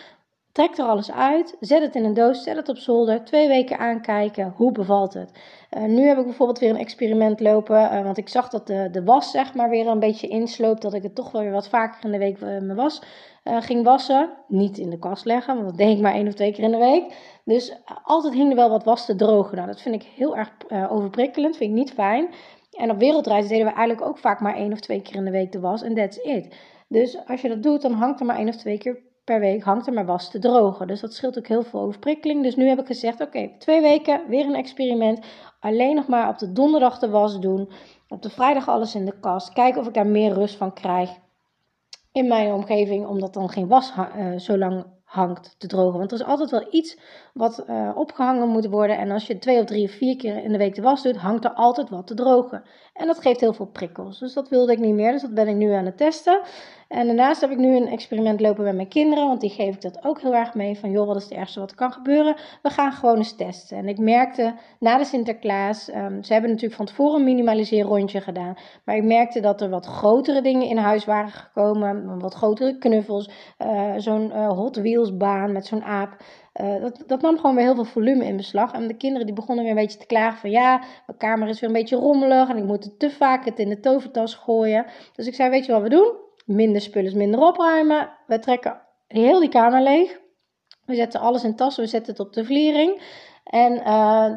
Trek 0.51 0.77
er 0.77 0.85
alles 0.85 1.11
uit, 1.11 1.55
zet 1.59 1.81
het 1.81 1.95
in 1.95 2.03
een 2.03 2.13
doos, 2.13 2.43
zet 2.43 2.55
het 2.55 2.69
op 2.69 2.77
zolder, 2.77 3.23
twee 3.23 3.47
weken 3.47 3.77
aankijken, 3.77 4.53
hoe 4.55 4.71
bevalt 4.71 5.13
het? 5.13 5.31
Uh, 5.77 5.83
nu 5.83 6.07
heb 6.07 6.17
ik 6.17 6.23
bijvoorbeeld 6.23 6.59
weer 6.59 6.69
een 6.69 6.77
experiment 6.77 7.39
lopen, 7.39 7.81
uh, 7.81 8.03
want 8.03 8.17
ik 8.17 8.29
zag 8.29 8.49
dat 8.49 8.67
de, 8.67 8.89
de 8.91 9.03
was 9.03 9.31
zeg 9.31 9.53
maar 9.53 9.69
weer 9.69 9.87
een 9.87 9.99
beetje 9.99 10.27
insloopt, 10.27 10.81
dat 10.81 10.93
ik 10.93 11.03
het 11.03 11.15
toch 11.15 11.31
wel 11.31 11.41
weer 11.41 11.51
wat 11.51 11.67
vaker 11.67 12.05
in 12.05 12.11
de 12.11 12.17
week 12.17 12.35
uh, 12.35 12.47
mijn 12.47 12.75
was 12.75 13.01
ging 13.43 13.83
wassen. 13.83 14.29
Niet 14.47 14.77
in 14.77 14.89
de 14.89 14.99
kast 14.99 15.25
leggen, 15.25 15.55
want 15.55 15.67
dat 15.67 15.77
deed 15.77 15.95
ik 15.95 16.01
maar 16.01 16.13
één 16.13 16.27
of 16.27 16.33
twee 16.33 16.51
keer 16.51 16.63
in 16.63 16.71
de 16.71 16.77
week. 16.77 17.13
Dus 17.45 17.75
altijd 18.03 18.33
hing 18.33 18.49
er 18.49 18.55
wel 18.55 18.69
wat 18.69 18.83
was 18.83 19.05
te 19.05 19.15
drogen. 19.15 19.55
Nou, 19.55 19.67
dat 19.67 19.81
vind 19.81 19.95
ik 19.95 20.03
heel 20.15 20.37
erg 20.37 20.51
overprikkelend, 20.89 21.57
vind 21.57 21.69
ik 21.69 21.75
niet 21.75 21.93
fijn. 21.93 22.29
En 22.77 22.91
op 22.91 22.99
wereldreis 22.99 23.47
deden 23.47 23.65
we 23.65 23.73
eigenlijk 23.73 24.07
ook 24.07 24.17
vaak 24.17 24.39
maar 24.39 24.55
één 24.55 24.71
of 24.71 24.79
twee 24.79 25.01
keer 25.01 25.15
in 25.15 25.25
de 25.25 25.31
week 25.31 25.51
de 25.51 25.59
was 25.59 25.81
en 25.81 25.95
that's 25.95 26.17
it. 26.17 26.55
Dus 26.87 27.27
als 27.27 27.41
je 27.41 27.47
dat 27.49 27.63
doet, 27.63 27.81
dan 27.81 27.91
hangt 27.91 28.19
er 28.19 28.25
maar 28.25 28.37
één 28.37 28.47
of 28.47 28.55
twee 28.55 28.77
keer 28.77 28.99
per 29.29 29.39
week 29.39 29.63
hangt 29.63 29.87
er 29.87 29.93
maar 29.93 30.05
was 30.05 30.31
te 30.31 30.39
drogen. 30.39 30.87
Dus 30.87 30.99
dat 30.99 31.13
scheelt 31.13 31.37
ook 31.37 31.47
heel 31.47 31.63
veel 31.63 31.79
overprikkeling. 31.79 32.43
Dus 32.43 32.55
nu 32.55 32.67
heb 32.67 32.79
ik 32.79 32.85
gezegd: 32.85 33.21
oké, 33.21 33.51
twee 33.57 33.81
weken 33.81 34.21
weer 34.27 34.45
een 34.45 34.55
experiment. 34.55 35.25
Alleen 35.59 35.95
nog 35.95 36.07
maar 36.07 36.29
op 36.29 36.37
de 36.37 36.51
donderdag 36.51 36.99
de 36.99 37.09
was 37.09 37.39
doen. 37.39 37.71
Op 38.07 38.21
de 38.21 38.29
vrijdag 38.29 38.67
alles 38.67 38.95
in 38.95 39.05
de 39.05 39.19
kast. 39.19 39.53
Kijken 39.53 39.81
of 39.81 39.87
ik 39.87 39.93
daar 39.93 40.07
meer 40.07 40.33
rust 40.33 40.55
van 40.55 40.73
krijg 40.73 41.09
in 42.11 42.27
mijn 42.27 42.53
omgeving, 42.53 43.07
omdat 43.07 43.33
dan 43.33 43.49
geen 43.49 43.67
was 43.67 43.93
uh, 43.97 44.37
zo 44.37 44.57
lang 44.57 44.85
hangt 45.03 45.55
te 45.57 45.67
drogen. 45.67 45.99
Want 45.99 46.11
er 46.11 46.19
is 46.19 46.25
altijd 46.25 46.49
wel 46.49 46.67
iets 46.71 46.99
wat 47.33 47.63
uh, 47.69 47.91
opgehangen 47.95 48.47
moet 48.47 48.67
worden. 48.67 48.97
En 48.97 49.11
als 49.11 49.27
je 49.27 49.39
twee 49.39 49.59
of 49.59 49.65
drie 49.65 49.85
of 49.85 49.91
vier 49.91 50.15
keer 50.15 50.43
in 50.43 50.51
de 50.51 50.57
week 50.57 50.75
de 50.75 50.81
was 50.81 51.03
doet, 51.03 51.17
hangt 51.17 51.45
er 51.45 51.53
altijd 51.53 51.89
wat 51.89 52.07
te 52.07 52.13
drogen. 52.13 52.63
En 52.93 53.07
dat 53.07 53.21
geeft 53.21 53.39
heel 53.39 53.53
veel 53.53 53.65
prikkels. 53.65 54.19
Dus 54.19 54.33
dat 54.33 54.49
wilde 54.49 54.71
ik 54.71 54.79
niet 54.79 54.93
meer. 54.93 55.11
Dus 55.11 55.21
dat 55.21 55.33
ben 55.33 55.47
ik 55.47 55.55
nu 55.55 55.71
aan 55.71 55.85
het 55.85 55.97
testen. 55.97 56.41
En 56.89 57.05
daarnaast 57.05 57.41
heb 57.41 57.51
ik 57.51 57.57
nu 57.57 57.75
een 57.75 57.87
experiment 57.87 58.39
lopen 58.39 58.63
met 58.63 58.75
mijn 58.75 58.87
kinderen. 58.87 59.27
Want 59.27 59.41
die 59.41 59.49
geef 59.49 59.75
ik 59.75 59.81
dat 59.81 60.03
ook 60.03 60.21
heel 60.21 60.35
erg 60.35 60.53
mee. 60.53 60.79
Van 60.79 60.91
joh, 60.91 61.07
wat 61.07 61.15
is 61.15 61.23
het 61.23 61.31
ergste 61.31 61.59
wat 61.59 61.69
er 61.69 61.75
kan 61.75 61.91
gebeuren? 61.91 62.35
We 62.61 62.69
gaan 62.69 62.91
gewoon 62.91 63.17
eens 63.17 63.35
testen. 63.35 63.77
En 63.77 63.87
ik 63.87 63.97
merkte 63.97 64.53
na 64.79 64.97
de 64.97 65.05
Sinterklaas. 65.05 65.89
Um, 65.95 66.23
ze 66.23 66.33
hebben 66.33 66.49
natuurlijk 66.49 66.77
van 66.77 66.85
tevoren 66.85 67.19
een 67.19 67.25
minimaliseer 67.25 67.83
rondje 67.83 68.21
gedaan. 68.21 68.57
Maar 68.85 68.95
ik 68.95 69.03
merkte 69.03 69.39
dat 69.39 69.61
er 69.61 69.69
wat 69.69 69.85
grotere 69.85 70.41
dingen 70.41 70.67
in 70.67 70.77
huis 70.77 71.05
waren 71.05 71.29
gekomen. 71.29 72.19
Wat 72.19 72.33
grotere 72.33 72.77
knuffels. 72.77 73.29
Uh, 73.59 73.93
Zo'n 73.97 74.31
uh, 74.35 74.49
Hot 74.49 74.75
Wheels 74.75 75.17
baan 75.17 75.51
met 75.51 75.65
zo'n 75.65 75.83
aap. 75.83 76.15
Uh, 76.61 76.81
dat, 76.81 77.03
dat, 77.07 77.21
nam 77.21 77.35
gewoon 77.37 77.55
weer 77.55 77.65
heel 77.65 77.75
veel 77.75 77.83
volume 77.83 78.25
in 78.25 78.37
beslag. 78.37 78.73
En 78.73 78.87
de 78.87 78.97
kinderen 78.97 79.25
die 79.25 79.35
begonnen 79.35 79.63
weer 79.63 79.73
een 79.73 79.79
beetje 79.79 79.99
te 79.99 80.05
klagen 80.05 80.39
van 80.39 80.49
ja, 80.49 80.77
mijn 80.77 81.17
kamer 81.17 81.47
is 81.47 81.59
weer 81.59 81.69
een 81.69 81.75
beetje 81.75 81.95
rommelig 81.95 82.49
en 82.49 82.57
ik 82.57 82.63
moet 82.63 82.99
te 82.99 83.09
vaak 83.09 83.45
het 83.45 83.59
in 83.59 83.69
de 83.69 83.79
tovertas 83.79 84.35
gooien. 84.35 84.85
Dus 85.15 85.27
ik 85.27 85.35
zei, 85.35 85.49
weet 85.49 85.65
je 85.65 85.71
wat 85.71 85.81
we 85.81 85.89
doen? 85.89 86.27
Minder 86.49 86.81
spullen, 86.81 87.17
minder 87.17 87.39
opruimen. 87.39 88.09
We 88.27 88.39
trekken 88.39 88.81
heel 89.07 89.39
die 89.39 89.49
kamer 89.49 89.81
leeg. 89.81 90.19
We 90.85 90.95
zetten 90.95 91.19
alles 91.19 91.43
in 91.43 91.55
tassen, 91.55 91.83
we 91.83 91.89
zetten 91.89 92.11
het 92.11 92.21
op 92.21 92.33
de 92.33 92.45
vliering. 92.45 93.01
En 93.43 93.73
uh, 93.73 94.33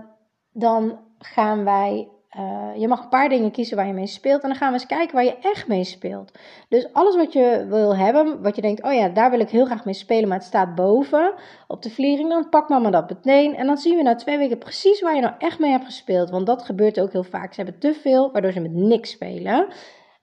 dan 0.52 0.98
gaan 1.18 1.64
wij 1.64 2.08
uh, 2.38 2.70
je 2.76 2.88
mag 2.88 3.02
een 3.02 3.08
paar 3.08 3.28
dingen 3.28 3.50
kiezen 3.50 3.76
waar 3.76 3.86
je 3.86 3.92
mee 3.92 4.06
speelt. 4.06 4.42
En 4.42 4.48
dan 4.48 4.58
gaan 4.58 4.68
we 4.68 4.74
eens 4.74 4.86
kijken 4.86 5.14
waar 5.14 5.24
je 5.24 5.38
echt 5.40 5.68
mee 5.68 5.84
speelt. 5.84 6.32
Dus 6.68 6.92
alles 6.92 7.16
wat 7.16 7.32
je 7.32 7.66
wil 7.68 7.96
hebben, 7.96 8.42
wat 8.42 8.56
je 8.56 8.62
denkt, 8.62 8.82
oh 8.82 8.92
ja, 8.92 9.08
daar 9.08 9.30
wil 9.30 9.40
ik 9.40 9.50
heel 9.50 9.64
graag 9.64 9.84
mee 9.84 9.94
spelen, 9.94 10.28
maar 10.28 10.38
het 10.38 10.46
staat 10.46 10.74
boven 10.74 11.34
op 11.68 11.82
de 11.82 11.90
vliering, 11.90 12.28
dan 12.28 12.48
pak 12.48 12.68
mama 12.68 12.90
dat 12.90 13.08
meteen. 13.08 13.56
En 13.56 13.66
dan 13.66 13.76
zien 13.76 13.96
we 13.96 14.02
na 14.02 14.14
twee 14.14 14.38
weken 14.38 14.58
precies 14.58 15.00
waar 15.00 15.14
je 15.14 15.20
nou 15.20 15.34
echt 15.38 15.58
mee 15.58 15.70
hebt 15.70 15.84
gespeeld. 15.84 16.30
Want 16.30 16.46
dat 16.46 16.62
gebeurt 16.62 17.00
ook 17.00 17.12
heel 17.12 17.24
vaak. 17.24 17.54
Ze 17.54 17.62
hebben 17.62 17.80
te 17.80 17.94
veel, 17.94 18.32
waardoor 18.32 18.52
ze 18.52 18.60
met 18.60 18.74
niks 18.74 19.10
spelen. 19.10 19.66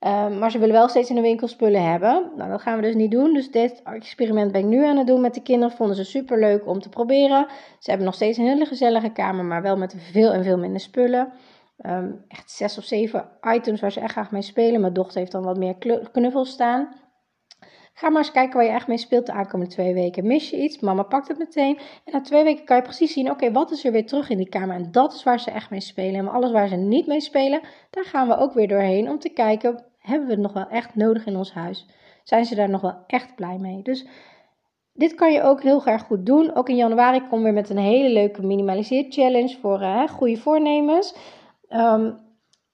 Uh, 0.05 0.37
maar 0.37 0.51
ze 0.51 0.59
willen 0.59 0.75
wel 0.75 0.87
steeds 0.87 1.09
in 1.09 1.15
de 1.15 1.21
winkel 1.21 1.47
spullen 1.47 1.91
hebben. 1.91 2.31
Nou, 2.35 2.49
dat 2.49 2.61
gaan 2.61 2.75
we 2.75 2.81
dus 2.81 2.95
niet 2.95 3.11
doen. 3.11 3.33
Dus 3.33 3.51
dit 3.51 3.81
experiment 3.83 4.51
ben 4.51 4.61
ik 4.61 4.67
nu 4.67 4.85
aan 4.85 4.97
het 4.97 5.07
doen 5.07 5.21
met 5.21 5.33
de 5.33 5.41
kinderen. 5.41 5.75
Vonden 5.75 5.95
ze 5.95 6.03
super 6.03 6.39
leuk 6.39 6.67
om 6.67 6.79
te 6.79 6.89
proberen. 6.89 7.47
Ze 7.79 7.89
hebben 7.89 8.05
nog 8.05 8.15
steeds 8.15 8.37
een 8.37 8.45
hele 8.45 8.65
gezellige 8.65 9.09
kamer, 9.09 9.45
maar 9.45 9.61
wel 9.61 9.77
met 9.77 9.95
veel 10.11 10.31
en 10.31 10.43
veel 10.43 10.57
minder 10.57 10.81
spullen. 10.81 11.33
Um, 11.85 12.25
echt 12.27 12.51
zes 12.51 12.77
of 12.77 12.83
zeven 12.83 13.29
items 13.41 13.81
waar 13.81 13.91
ze 13.91 13.99
echt 13.99 14.11
graag 14.11 14.31
mee 14.31 14.41
spelen. 14.41 14.81
Mijn 14.81 14.93
dochter 14.93 15.19
heeft 15.19 15.31
dan 15.31 15.43
wat 15.43 15.57
meer 15.57 15.75
knuffels 16.11 16.49
staan. 16.49 16.95
Ga 17.93 18.09
maar 18.09 18.17
eens 18.17 18.31
kijken 18.31 18.55
waar 18.55 18.65
je 18.65 18.71
echt 18.71 18.87
mee 18.87 18.97
speelt 18.97 19.25
de 19.25 19.31
aankomende 19.31 19.73
twee 19.73 19.93
weken. 19.93 20.27
Mis 20.27 20.49
je 20.49 20.57
iets? 20.57 20.79
Mama 20.79 21.03
pakt 21.03 21.27
het 21.27 21.37
meteen. 21.37 21.77
En 21.77 22.13
na 22.13 22.21
twee 22.21 22.43
weken 22.43 22.65
kan 22.65 22.75
je 22.75 22.81
precies 22.81 23.13
zien: 23.13 23.31
oké, 23.31 23.51
wat 23.51 23.71
is 23.71 23.85
er 23.85 23.91
weer 23.91 24.05
terug 24.05 24.29
in 24.29 24.37
die 24.37 24.49
kamer? 24.49 24.75
En 24.75 24.91
dat 24.91 25.13
is 25.13 25.23
waar 25.23 25.39
ze 25.39 25.51
echt 25.51 25.69
mee 25.69 25.81
spelen. 25.81 26.19
En 26.19 26.27
alles 26.27 26.51
waar 26.51 26.67
ze 26.67 26.75
niet 26.75 27.07
mee 27.07 27.21
spelen, 27.21 27.61
daar 27.89 28.05
gaan 28.05 28.27
we 28.27 28.37
ook 28.37 28.53
weer 28.53 28.67
doorheen 28.67 29.09
om 29.09 29.19
te 29.19 29.29
kijken: 29.29 29.85
hebben 29.99 30.27
we 30.27 30.33
het 30.33 30.41
nog 30.41 30.53
wel 30.53 30.67
echt 30.67 30.95
nodig 30.95 31.25
in 31.25 31.35
ons 31.35 31.53
huis? 31.53 31.87
Zijn 32.23 32.45
ze 32.45 32.55
daar 32.55 32.69
nog 32.69 32.81
wel 32.81 32.97
echt 33.07 33.35
blij 33.35 33.57
mee? 33.57 33.81
Dus 33.81 34.07
dit 34.93 35.15
kan 35.15 35.31
je 35.31 35.41
ook 35.41 35.63
heel 35.63 35.85
erg 35.85 36.03
goed 36.03 36.25
doen. 36.25 36.55
Ook 36.55 36.69
in 36.69 36.75
januari 36.75 37.27
kom 37.27 37.43
weer 37.43 37.53
met 37.53 37.69
een 37.69 37.77
hele 37.77 38.09
leuke 38.09 38.45
minimaliseer 38.45 39.05
challenge 39.09 39.57
voor 39.61 39.81
uh, 39.81 40.07
goede 40.07 40.37
voornemens. 40.37 41.15
Um, 41.69 42.27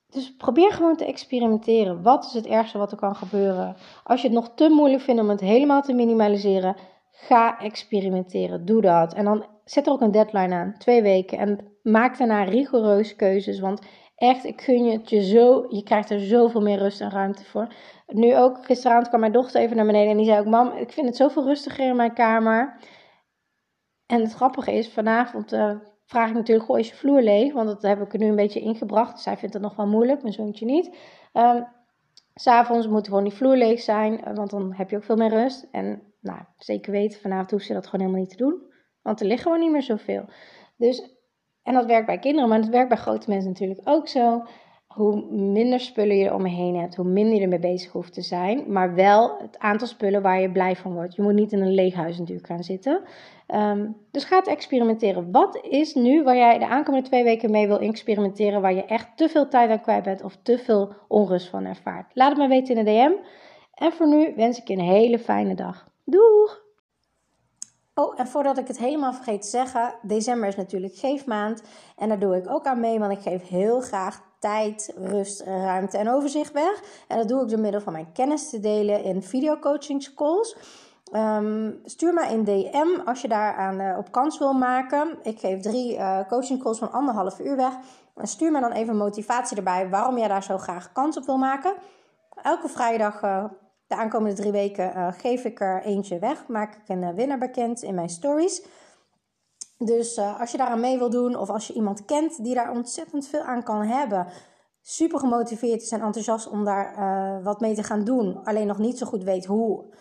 dus 0.10 0.36
probeer 0.36 0.72
gewoon 0.72 0.96
te 0.96 1.06
experimenteren. 1.06 2.02
Wat 2.02 2.26
is 2.26 2.34
het 2.34 2.46
ergste 2.46 2.78
wat 2.78 2.92
er 2.92 2.98
kan 2.98 3.16
gebeuren? 3.16 3.76
Als 4.04 4.22
je 4.22 4.28
het 4.28 4.36
nog 4.36 4.52
te 4.56 4.70
moeilijk 4.70 5.02
vindt 5.04 5.22
om 5.22 5.30
het 5.30 5.40
helemaal 5.40 5.82
te 5.82 5.94
minimaliseren, 5.94 6.76
ga 7.12 7.60
experimenteren. 7.60 8.66
Doe 8.66 8.82
dat. 8.82 9.14
En 9.14 9.26
dan 9.26 9.46
zet 9.66 9.86
er 9.86 9.92
ook 9.92 10.02
een 10.02 10.12
deadline 10.12 10.56
aan. 10.56 10.76
Twee 10.78 11.02
weken. 11.02 11.38
En 11.38 11.60
maak 11.84 12.18
daarna 12.18 12.44
rigoureus 12.44 13.16
keuzes. 13.16 13.60
Want 13.60 13.82
echt, 14.16 14.44
ik 14.44 14.62
gun 14.62 14.86
je 14.86 14.92
het 14.92 15.10
je 15.10 15.24
zo. 15.24 15.66
Je 15.70 15.84
krijgt 15.84 16.10
er 16.10 16.20
zoveel 16.20 16.62
meer 16.62 16.78
rust 16.78 17.02
en 17.02 17.10
ruimte 17.10 17.46
voor. 17.46 17.74
Nu 18.08 18.38
ook, 18.38 18.66
gisteravond 18.66 19.08
kwam 19.08 19.20
mijn 19.20 19.32
dochter 19.32 19.62
even 19.62 19.76
naar 19.76 19.86
beneden. 19.86 20.12
En 20.12 20.18
die 20.18 20.26
zei 20.26 20.40
ook, 20.40 20.46
mam, 20.46 20.72
ik 20.72 20.92
vind 20.92 21.08
het 21.08 21.16
zoveel 21.16 21.44
rustiger 21.44 21.88
in 21.88 21.96
mijn 21.96 22.14
kamer. 22.14 22.80
En 24.06 24.22
het 24.22 24.34
grappige 24.34 24.74
is, 24.74 24.90
vanavond... 24.90 25.54
Uh, 25.54 25.76
vraag 26.06 26.30
ik 26.30 26.36
natuurlijk, 26.36 26.68
goh, 26.68 26.80
is 26.80 26.90
je 26.90 26.96
vloer 26.96 27.22
leeg? 27.22 27.54
Want 27.54 27.68
dat 27.68 27.82
heb 27.82 28.02
ik 28.02 28.14
er 28.14 28.20
nu 28.20 28.26
een 28.28 28.36
beetje 28.36 28.60
ingebracht. 28.60 29.20
Zij 29.20 29.38
vindt 29.38 29.54
het 29.54 29.64
nog 29.64 29.76
wel 29.76 29.88
moeilijk, 29.88 30.22
mijn 30.22 30.34
zoontje 30.34 30.66
niet. 30.66 30.98
Um, 31.34 31.68
S'avonds 32.34 32.88
moet 32.88 33.08
gewoon 33.08 33.24
die 33.24 33.34
vloer 33.34 33.56
leeg 33.56 33.82
zijn, 33.82 34.24
eh, 34.24 34.36
want 34.36 34.50
dan 34.50 34.74
heb 34.74 34.90
je 34.90 34.96
ook 34.96 35.04
veel 35.04 35.16
meer 35.16 35.30
rust. 35.30 35.68
En 35.72 36.14
nou, 36.22 36.40
zeker 36.58 36.92
weten, 36.92 37.20
vanavond 37.20 37.52
hoeft 37.52 37.66
ze 37.66 37.74
dat 37.74 37.86
gewoon 37.86 38.02
helemaal 38.02 38.22
niet 38.22 38.38
te 38.38 38.44
doen. 38.44 38.62
Want 39.02 39.20
er 39.20 39.26
ligt 39.26 39.42
gewoon 39.42 39.60
niet 39.60 39.72
meer 39.72 39.84
zoveel. 39.84 40.26
Dus, 40.78 41.15
en 41.66 41.74
dat 41.74 41.86
werkt 41.86 42.06
bij 42.06 42.20
kinderen, 42.20 42.50
maar 42.50 42.60
het 42.60 42.70
werkt 42.70 42.90
bij 42.90 42.98
grote 42.98 43.30
mensen 43.30 43.50
natuurlijk 43.50 43.82
ook 43.84 44.08
zo 44.08 44.44
hoe 44.96 45.26
minder 45.32 45.80
spullen 45.80 46.18
je 46.18 46.34
om 46.34 46.46
je 46.48 46.56
heen 46.56 46.76
hebt, 46.76 46.96
hoe 46.96 47.06
minder 47.06 47.36
je 47.36 47.42
ermee 47.42 47.60
bezig 47.60 47.92
hoeft 47.92 48.14
te 48.14 48.22
zijn. 48.22 48.64
Maar 48.68 48.94
wel 48.94 49.38
het 49.42 49.60
aantal 49.60 49.88
spullen 49.88 50.22
waar 50.22 50.42
je 50.42 50.52
blij 50.52 50.76
van 50.76 50.94
wordt. 50.94 51.16
Je 51.16 51.22
moet 51.22 51.34
niet 51.34 51.52
in 51.52 51.62
een 51.62 51.74
leeg 51.74 51.94
huis 51.94 52.18
natuurlijk 52.18 52.48
gaan 52.48 52.64
zitten. 52.64 53.02
Um, 53.48 53.96
dus 54.12 54.24
ga 54.24 54.38
het 54.38 54.48
experimenteren. 54.48 55.32
Wat 55.32 55.60
is 55.70 55.94
nu 55.94 56.24
waar 56.24 56.36
jij 56.36 56.58
de 56.58 56.68
aankomende 56.68 57.08
twee 57.08 57.24
weken 57.24 57.52
mee 57.52 57.68
wil 57.68 57.80
experimenteren, 57.80 58.62
waar 58.62 58.74
je 58.74 58.86
echt 58.86 59.08
te 59.16 59.30
veel 59.30 59.48
tijd 59.48 59.70
aan 59.70 59.82
kwijt 59.82 60.04
bent 60.04 60.24
of 60.24 60.38
te 60.44 60.58
veel 60.58 60.94
onrust 61.08 61.50
van 61.50 61.66
ervaart? 61.66 62.12
Laat 62.14 62.30
het 62.30 62.38
me 62.38 62.48
weten 62.48 62.76
in 62.76 62.86
de 62.86 62.92
DM. 62.92 63.12
En 63.74 63.92
voor 63.92 64.08
nu 64.08 64.34
wens 64.36 64.60
ik 64.60 64.68
je 64.68 64.74
een 64.74 64.80
hele 64.80 65.20
fijne 65.20 65.56
dag. 65.56 65.88
Doeg! 66.04 66.65
Oh, 67.98 68.20
en 68.20 68.28
voordat 68.28 68.58
ik 68.58 68.68
het 68.68 68.78
helemaal 68.78 69.14
vergeet 69.14 69.42
te 69.42 69.48
zeggen, 69.48 69.94
december 70.02 70.48
is 70.48 70.56
natuurlijk 70.56 70.96
geefmaand. 70.96 71.64
En 71.98 72.10
daar 72.10 72.20
doe 72.20 72.36
ik 72.36 72.50
ook 72.50 72.66
aan 72.66 72.80
mee, 72.80 73.00
want 73.00 73.12
ik 73.12 73.22
geef 73.22 73.48
heel 73.48 73.82
graag 73.82 74.22
tijd, 74.40 74.94
rust, 74.98 75.42
ruimte 75.42 75.98
en 75.98 76.10
overzicht 76.10 76.52
weg. 76.52 76.82
En 77.08 77.18
dat 77.18 77.28
doe 77.28 77.42
ik 77.42 77.50
door 77.50 77.60
middel 77.60 77.82
van 77.82 77.94
mijn 77.94 78.12
kennis 78.12 78.50
te 78.50 78.60
delen 78.60 79.04
in 79.04 79.24
videocoaching 79.24 80.14
calls. 80.16 80.58
Um, 81.14 81.80
stuur 81.84 82.14
mij 82.14 82.34
een 82.34 82.44
DM 82.44 83.08
als 83.08 83.22
je 83.22 83.28
daar 83.28 83.56
aan 83.56 83.82
uh, 83.82 83.98
op 83.98 84.12
kans 84.12 84.38
wil 84.38 84.54
maken. 84.54 85.18
Ik 85.24 85.40
geef 85.40 85.62
drie 85.62 85.98
uh, 85.98 86.20
coaching 86.28 86.64
calls 86.64 86.78
van 86.78 86.92
anderhalf 86.92 87.40
uur 87.40 87.56
weg. 87.56 87.74
En 88.16 88.28
stuur 88.28 88.52
me 88.52 88.60
dan 88.60 88.72
even 88.72 88.98
motivatie 88.98 89.58
erbij 89.58 89.90
waarom 89.90 90.18
jij 90.18 90.28
daar 90.28 90.44
zo 90.44 90.58
graag 90.58 90.92
kans 90.92 91.18
op 91.18 91.26
wil 91.26 91.38
maken. 91.38 91.74
Elke 92.42 92.70
vrijdag, 92.70 93.24
uh, 93.24 93.44
de 93.88 93.96
aankomende 93.96 94.36
drie 94.36 94.52
weken, 94.52 95.14
geef 95.14 95.44
ik 95.44 95.60
er 95.60 95.84
eentje 95.84 96.20
weg. 96.20 96.48
Maak 96.48 96.76
ik 96.76 96.90
een 96.90 97.16
winnaar 97.16 97.38
bekend 97.38 97.82
in 97.82 97.96
mijn 97.96 98.10
stories. 98.10 98.66
Dus 99.78 100.18
als 100.18 100.52
je 100.52 100.58
daaraan 100.58 100.80
mee 100.80 100.98
wil 100.98 101.10
doen 101.10 101.36
of 101.36 101.50
als 101.50 101.68
je 101.68 101.74
iemand 101.74 102.06
kent 102.06 102.44
die 102.44 102.56
daar 102.56 102.72
ontzettend 102.72 103.28
veel 103.28 103.42
aan 103.42 103.64
kan 103.64 103.82
hebben, 103.82 104.28
super 104.82 105.20
gemotiveerd 105.20 105.82
is 105.82 105.92
en 105.92 106.02
enthousiast 106.02 106.48
om 106.48 106.64
daar 106.64 107.44
wat 107.44 107.60
mee 107.60 107.76
te 107.76 107.84
gaan 107.84 108.04
doen, 108.04 108.44
alleen 108.44 108.68
nog 108.68 108.78
niet 108.78 108.98
zo 108.98 109.06
goed 109.06 109.24
weet 109.24 109.46
hoe, 109.46 109.94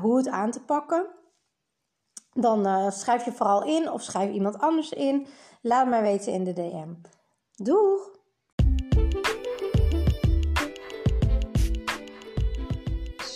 hoe 0.00 0.16
het 0.16 0.28
aan 0.28 0.50
te 0.50 0.64
pakken, 0.64 1.06
dan 2.32 2.92
schrijf 2.92 3.24
je 3.24 3.32
vooral 3.32 3.64
in 3.64 3.90
of 3.90 4.02
schrijf 4.02 4.32
iemand 4.32 4.58
anders 4.58 4.90
in. 4.90 5.26
Laat 5.62 5.88
mij 5.88 6.02
weten 6.02 6.32
in 6.32 6.44
de 6.44 6.52
DM. 6.52 6.88
Doeg! 7.52 8.10